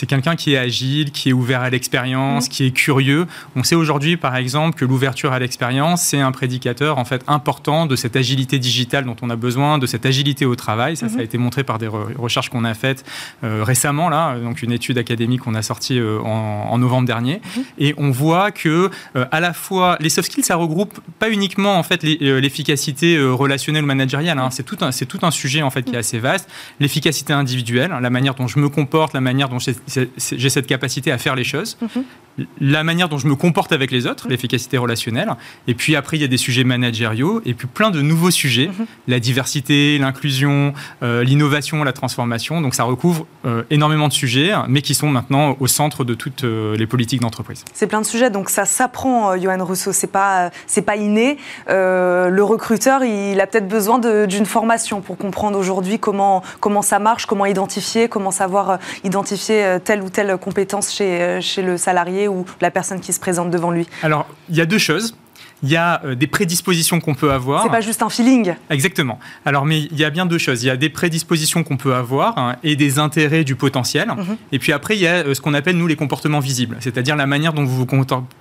[0.00, 2.48] c'est quelqu'un qui est agile, qui est ouvert à l'expérience, mm.
[2.48, 3.26] qui est curieux.
[3.54, 7.84] On sait aujourd'hui, par exemple, que l'ouverture à l'expérience, c'est un prédicateur en fait important
[7.84, 10.96] de cette agilité digitale dont on a besoin, de cette agilité au travail.
[10.96, 11.24] Ça, ça a mm-hmm.
[11.24, 13.04] été montré par des recherches qu'on a faites
[13.44, 17.34] euh, récemment, là, donc une étude académique qu'on a sortie euh, en, novembre dernier.
[17.34, 17.62] Mm-hmm.
[17.80, 21.78] Et on voit que euh, à la fois les soft skills, ça regroupe pas uniquement
[21.78, 24.38] en fait l'efficacité relationnelle ou managériale.
[24.38, 24.48] Hein.
[24.50, 26.00] c'est tout un c'est tout un sujet en fait qui est mm.
[26.00, 26.48] assez vaste.
[26.78, 29.58] L'efficacité individuelle, la manière dont je me comporte, la manière dont
[29.90, 31.76] j'ai cette capacité à faire les choses.
[31.80, 32.04] Mhm
[32.60, 35.30] la manière dont je me comporte avec les autres, l'efficacité relationnelle.
[35.66, 38.68] Et puis après, il y a des sujets managériaux et puis plein de nouveaux sujets,
[38.68, 38.86] mhm.
[39.08, 40.72] la diversité, l'inclusion,
[41.02, 42.60] euh, l'innovation, la transformation.
[42.60, 46.44] Donc ça recouvre euh, énormément de sujets, mais qui sont maintenant au centre de toutes
[46.44, 47.64] euh, les politiques d'entreprise.
[47.72, 49.92] C'est plein de sujets, donc ça s'apprend, Johan Rousseau.
[49.92, 51.36] C'est pas, c'est pas inné.
[51.68, 57.26] le recruteur, il a peut-être besoin d'une formation pour comprendre aujourd'hui comment comment ça marche,
[57.26, 62.70] comment identifier, comment savoir identifier telle ou telle compétence chez chez le salarié ou la
[62.70, 63.88] personne qui se présente devant lui.
[64.02, 65.16] Alors, il y a deux choses
[65.62, 67.62] il y a euh, des prédispositions qu'on peut avoir.
[67.62, 68.54] C'est pas juste un feeling.
[68.70, 69.18] Exactement.
[69.44, 70.62] Alors, mais il y a bien deux choses.
[70.62, 74.08] Il y a des prédispositions qu'on peut avoir hein, et des intérêts du potentiel.
[74.08, 74.36] Mhm.
[74.52, 77.16] Et puis après, il y a euh, ce qu'on appelle, nous, les comportements visibles, c'est-à-dire
[77.16, 77.86] la manière dont vous vous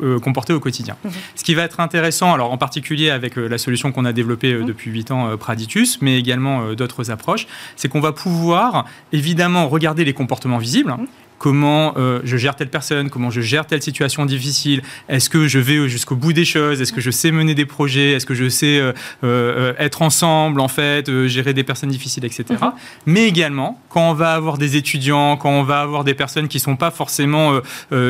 [0.02, 0.96] euh, comportez au quotidien.
[1.04, 1.12] Mhm.
[1.36, 4.66] Ce qui va être intéressant, alors en particulier avec la solution qu'on a développée mhm.
[4.66, 10.14] depuis 8 ans, Praditus, mais également d'autres approches, c'est qu'on va pouvoir évidemment regarder les
[10.14, 10.96] comportements visibles
[11.40, 15.58] comment euh, je gère telle personne, comment je gère telle situation difficile, est-ce que je
[15.58, 18.50] vais jusqu'au bout des choses, est-ce que je sais mener des projets, est-ce que je
[18.50, 18.94] sais euh,
[19.24, 22.46] euh, être ensemble, en fait, gérer des personnes difficiles, etc.
[22.50, 22.72] Mhm.
[23.06, 26.58] Mais également, quand on va avoir des étudiants, quand on va avoir des personnes qui
[26.58, 27.60] ne sont pas forcément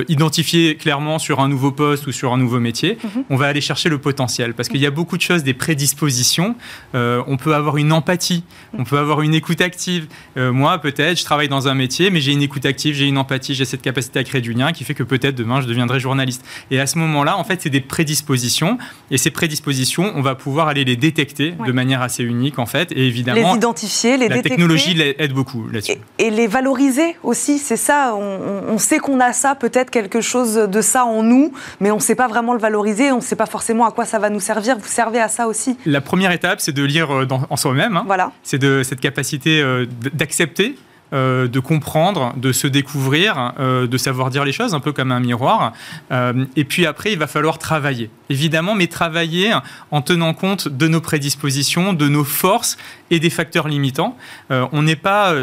[0.07, 3.23] identifiées clairement sur un nouveau poste ou sur un nouveau métier, mhm.
[3.29, 4.53] on va aller chercher le potentiel.
[4.53, 6.55] Parce qu'il y a beaucoup de choses, des prédispositions.
[6.93, 8.43] on peut avoir une empathie,
[8.77, 10.07] on peut avoir une écoute active.
[10.35, 13.55] moi, peut-être, je travaille dans un métier, mais j'ai une écoute active, j'ai une empathie,
[13.55, 16.45] j'ai cette capacité à créer du lien qui fait que peut-être demain je deviendrai journaliste.
[16.71, 18.77] Et à ce moment-là, en fait, c'est des prédispositions.
[19.11, 22.91] Et ces prédispositions, on va pouvoir aller les détecter de manière assez unique, en fait.
[22.91, 24.49] Et évidemment, les identifier, les la détecter.
[24.49, 25.93] La technologie aide beaucoup là-dessus.
[26.17, 28.15] Et, les valoriser aussi, c'est ça.
[28.15, 32.01] On, sait qu'on a ça, peut-être quelque chose de ça en nous, mais on ne
[32.01, 33.11] sait pas vraiment le valoriser.
[33.11, 34.77] On ne sait pas forcément à quoi ça va nous servir.
[34.77, 35.77] Vous servez à ça aussi.
[35.85, 37.97] La première étape, c'est de lire euh, en soi-même.
[37.97, 38.03] Hein.
[38.05, 38.31] Voilà.
[38.43, 40.75] C'est de cette capacité euh, d'accepter
[41.11, 45.11] euh, de comprendre, de se découvrir, euh, de savoir dire les choses, un peu comme
[45.11, 45.73] un miroir.
[46.11, 49.51] Euh, et puis après, il va falloir travailler, évidemment, mais travailler
[49.89, 52.77] en tenant compte de nos prédispositions, de nos forces
[53.11, 54.15] et des facteurs limitants.
[54.49, 55.33] on n'est pas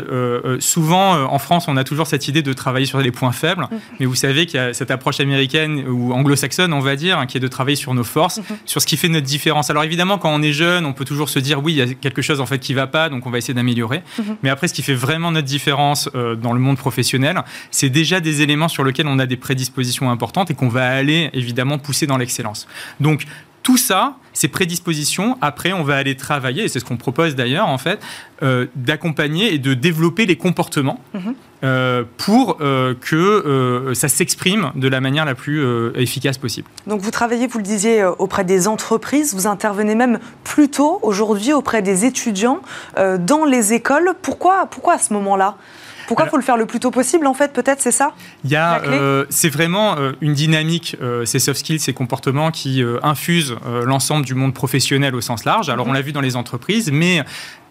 [0.61, 3.97] souvent en France, on a toujours cette idée de travailler sur les points faibles, mm-hmm.
[4.01, 7.27] mais vous savez qu'il y a cette approche américaine ou anglo-saxonne, on va dire, hein,
[7.27, 8.57] qui est de travailler sur nos forces, mm-hmm.
[8.65, 9.71] sur ce qui fait notre différence.
[9.71, 11.95] Alors évidemment, quand on est jeune, on peut toujours se dire oui, il y a
[11.95, 14.03] quelque chose en fait qui va pas, donc on va essayer d'améliorer.
[14.19, 14.37] Mm-hmm.
[14.43, 18.21] Mais après, ce qui fait vraiment notre différence euh, dans le monde professionnel, c'est déjà
[18.21, 22.07] des éléments sur lesquels on a des prédispositions importantes et qu'on va aller évidemment pousser
[22.07, 22.67] dans l'excellence.
[23.01, 23.27] Donc
[23.67, 27.67] tout ça, ces prédispositions, après, on va aller travailler, et c'est ce qu'on propose d'ailleurs,
[27.67, 27.99] en fait,
[28.45, 31.35] euh, d'accompagner et de développer les comportements mhm.
[31.65, 36.69] euh, pour que ça s'exprime de la manière la plus efficace possible.
[36.87, 41.83] Donc, vous travaillez, vous le disiez, auprès des entreprises, vous intervenez même plutôt aujourd'hui auprès
[41.83, 42.61] des étudiants
[42.97, 44.15] dans les écoles.
[44.23, 45.57] Pourquoi, pourquoi à ce moment-là?
[46.07, 48.51] Pourquoi il faut le faire le plus tôt possible, en fait, peut-être, c'est ça Il
[48.51, 52.83] y a, euh, c'est vraiment euh, une dynamique, euh, ces soft skills, ces comportements qui
[53.03, 55.69] infusent l'ensemble du monde professionnel au sens large.
[55.69, 55.91] Alors, mhm.
[55.91, 57.23] on l'a vu dans les entreprises, mais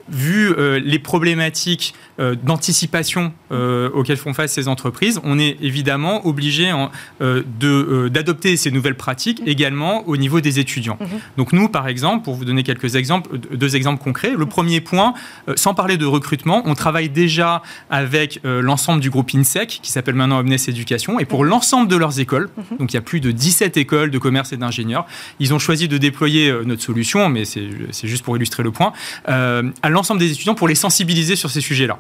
[0.09, 0.53] vu
[0.83, 6.71] les problématiques d'anticipation auxquelles font face ces entreprises, on est évidemment obligé
[7.19, 10.97] d'adopter ces nouvelles pratiques également au niveau des étudiants.
[10.99, 11.07] Mhm.
[11.37, 15.13] Donc nous, par exemple, pour vous donner quelques exemples, deux exemples concrets, le premier point,
[15.55, 20.39] sans parler de recrutement, on travaille déjà avec l'ensemble du groupe INSEC, qui s'appelle maintenant
[20.39, 21.49] Omnes Éducation, et pour mhm.
[21.49, 22.77] l'ensemble de leurs écoles, mhm.
[22.77, 25.05] donc il y a plus de 17 écoles de commerce et d'ingénieurs,
[25.39, 28.93] ils ont choisi de déployer notre solution, mais c'est juste pour illustrer le point,
[29.25, 31.99] à l'ensemble des étudiants pour les sensibiliser sur ces sujets-là.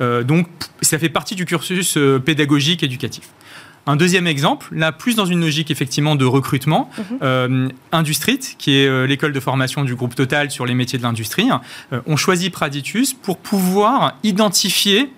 [0.00, 0.46] Euh, donc,
[0.80, 3.28] ça fait partie du cursus euh, pédagogique éducatif.
[3.84, 7.18] Un deuxième exemple, là plus dans une logique effectivement de recrutement, mhm.
[7.22, 11.48] euh, Industrit, qui est l'école de formation du groupe Total sur les métiers de l'industrie,
[12.06, 15.10] ont choisi Praditus pour pouvoir identifier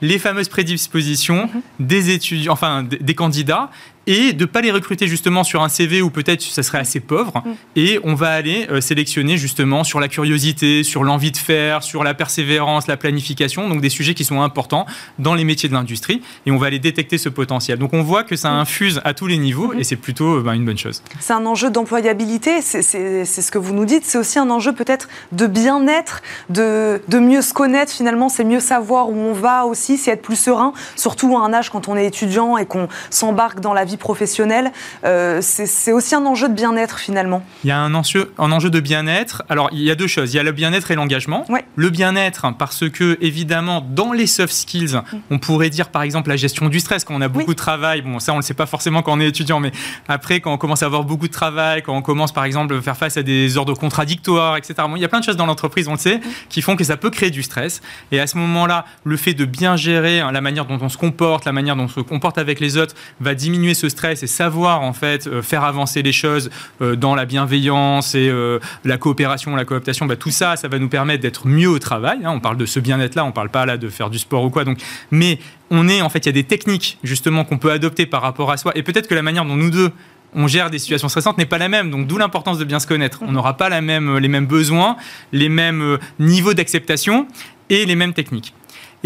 [0.00, 1.86] les fameuses prédispositions mhm.
[1.86, 3.70] des étudiants, enfin des candidats,
[4.06, 7.00] et de ne pas les recruter justement sur un CV où peut-être ça serait assez
[7.00, 7.42] pauvre.
[7.44, 7.50] Mm.
[7.76, 12.04] Et on va aller euh, sélectionner justement sur la curiosité, sur l'envie de faire, sur
[12.04, 14.86] la persévérance, la planification, donc des sujets qui sont importants
[15.18, 16.22] dans les métiers de l'industrie.
[16.46, 17.78] Et on va aller détecter ce potentiel.
[17.78, 18.58] Donc on voit que ça mm.
[18.58, 19.80] infuse à tous les niveaux mm-hmm.
[19.80, 21.02] et c'est plutôt euh, ben, une bonne chose.
[21.20, 24.04] C'est un enjeu d'employabilité, c'est ce que vous nous dites.
[24.04, 28.28] C'est aussi un enjeu peut-être de bien-être, de, de mieux se connaître finalement.
[28.28, 31.70] C'est mieux savoir où on va aussi, c'est être plus serein, surtout à un âge
[31.70, 34.72] quand on est étudiant et qu'on s'embarque dans la vie professionnelle.
[35.04, 37.44] Euh, c'est aussi un enjeu de bien-être finalement.
[37.64, 39.42] Il y a un enjeu, un enjeu de bien-être.
[39.48, 40.32] Alors il y a deux choses.
[40.32, 41.44] Il y a le bien-être et l'engagement.
[41.76, 45.18] Le bien-être parce que évidemment dans les soft skills, mm.
[45.30, 48.02] on pourrait dire par exemple la gestion du stress quand on a beaucoup de travail.
[48.02, 49.72] Bon ça on le sait pas forcément quand on est étudiant, mais
[50.08, 52.82] après quand on commence à avoir beaucoup de travail, quand on commence par exemple à
[52.82, 54.74] faire face à des ordres contradictoires, etc.
[54.94, 56.22] il y a plein de choses dans l'entreprise, on le sait, mm.
[56.48, 57.80] qui font que ça peut créer du stress.
[58.12, 60.98] Et à ce moment-là, le fait de bien gérer hein, la manière dont on se
[60.98, 64.26] comporte, la manière dont on se comporte avec les autres, va diminuer ce stress et
[64.26, 68.98] savoir en fait euh, faire avancer les choses euh, dans la bienveillance et euh, la
[68.98, 72.18] coopération, la cooptation, bah, tout ça, ça va nous permettre d'être mieux au travail.
[72.24, 72.32] Hein.
[72.34, 74.64] On parle de ce bien-être-là, on parle pas là de faire du sport ou quoi.
[74.64, 74.78] Donc,
[75.10, 75.38] mais
[75.70, 78.50] on est en fait, il y a des techniques justement qu'on peut adopter par rapport
[78.50, 79.90] à soi et peut-être que la manière dont nous deux
[80.34, 81.90] on gère des situations stressantes n'est pas la même.
[81.90, 83.20] Donc d'où l'importance de bien se connaître.
[83.22, 84.96] On n'aura pas les mêmes besoins,
[85.32, 87.26] les mêmes niveaux d'acceptation
[87.70, 88.52] et les mêmes techniques.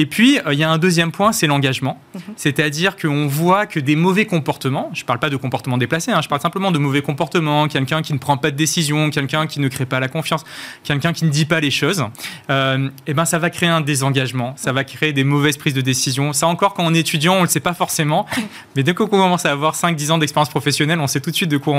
[0.01, 2.01] Et puis, euh, il y a un deuxième point, c'est l'engagement.
[2.15, 2.21] Mhm.
[2.37, 6.23] C'est-à-dire qu'on voit que des mauvais comportements, je ne parle pas de comportements déplacés, hein,
[6.23, 9.61] je parle simplement de mauvais comportements, quelqu'un qui ne prend pas de décision, quelqu'un qui
[9.61, 10.43] ne crée pas la confiance,
[10.85, 12.03] quelqu'un qui ne dit pas les choses,
[12.49, 15.83] euh, eh ben, ça va créer un désengagement, ça va créer des mauvaises prises de
[15.83, 16.33] décision.
[16.33, 18.25] Ça encore, quand on est étudiant, on ne le sait pas forcément,
[18.77, 21.51] mais dès qu'on commence à avoir 5-10 ans d'expérience professionnelle, on sait tout de suite
[21.51, 21.77] de quoi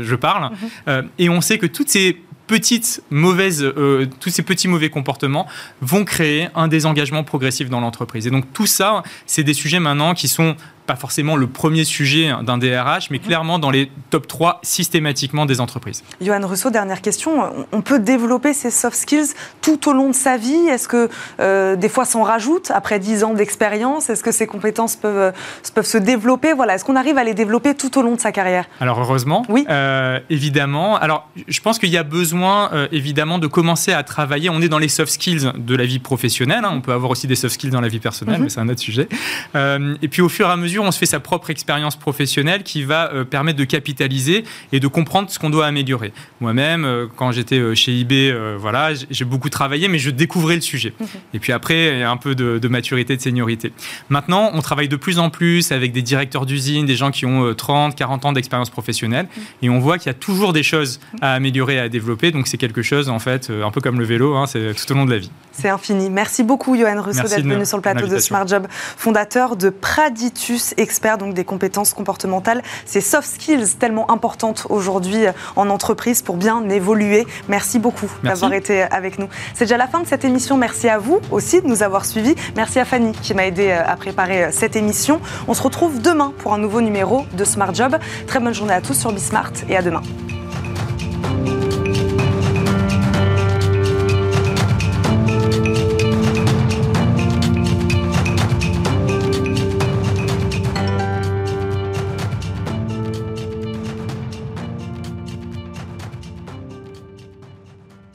[0.00, 0.52] je parle.
[0.52, 0.68] Mhm.
[0.86, 2.16] Euh, et on sait que toutes ces
[2.50, 5.46] petites mauvaises, euh, tous ces petits mauvais comportements
[5.82, 8.26] vont créer un désengagement progressif dans l'entreprise.
[8.26, 10.56] Et donc tout ça, c'est des sujets maintenant qui sont
[10.90, 13.24] pas forcément le premier sujet d'un DRH, mais mhm.
[13.24, 16.02] clairement dans les top 3 systématiquement des entreprises.
[16.20, 17.64] Johan Rousseau, dernière question.
[17.70, 20.66] On peut développer ces soft skills tout au long de sa vie?
[20.68, 24.10] Est-ce que euh, des fois s'en rajoute après 10 ans d'expérience?
[24.10, 26.54] Est-ce que ces compétences peuvent, euh, peuvent se développer?
[26.54, 26.74] Voilà.
[26.74, 28.64] Est-ce qu'on arrive à les développer tout au long de sa carrière?
[28.80, 29.64] Alors heureusement, oui.
[29.70, 30.96] Euh, évidemment.
[30.96, 34.50] Alors je pense qu'il y a besoin évidemment de commencer à travailler.
[34.50, 36.64] On est dans les soft skills de la vie professionnelle.
[36.64, 36.72] Hein.
[36.74, 38.44] On peut avoir aussi des soft skills dans la vie personnelle, mhm.
[38.44, 39.08] mais c'est un autre sujet.
[39.54, 42.82] et puis au fur et à mesure, on se fait sa propre expérience professionnelle qui
[42.82, 46.12] va euh, permettre de capitaliser et de comprendre ce qu'on doit améliorer.
[46.40, 50.60] Moi-même, euh, quand j'étais euh, chez eBay, voilà, j'ai beaucoup travaillé, mais je découvrais le
[50.60, 50.92] sujet.
[50.98, 51.06] Mhm.
[51.34, 53.72] Et puis après, il y a un peu de, maturité, de seniorité.
[54.08, 57.54] Maintenant, on travaille de plus en plus avec des directeurs d'usine, des gens qui ont
[57.54, 59.42] 30, 40 ans d'expérience professionnelle, mhm.
[59.62, 62.30] et on voit qu'il y a toujours des choses à améliorer, à développer.
[62.30, 64.94] Donc c'est quelque chose, en fait, un peu comme le vélo, hein, c'est tout au
[64.94, 65.30] long de la vie.
[65.52, 66.10] C'est infini.
[66.10, 70.59] Merci beaucoup, Johan Rousseau, d'être venu sur le plateau de Smart Job, fondateur de Praditus
[70.76, 76.68] expert donc des compétences comportementales, ces soft skills tellement importantes aujourd'hui en entreprise pour bien
[76.68, 77.26] évoluer.
[77.48, 79.28] Merci beaucoup d'avoir été avec nous.
[79.54, 80.56] C'est déjà la fin de cette émission.
[80.56, 82.34] Merci à vous aussi de nous avoir suivis.
[82.56, 85.20] Merci à Fanny qui m'a aidé euh, à préparer euh, cette émission.
[85.48, 87.96] On se retrouve demain pour un nouveau numéro de Smart Job.
[88.26, 90.02] Très bonne journée à tous sur Bismart et à demain.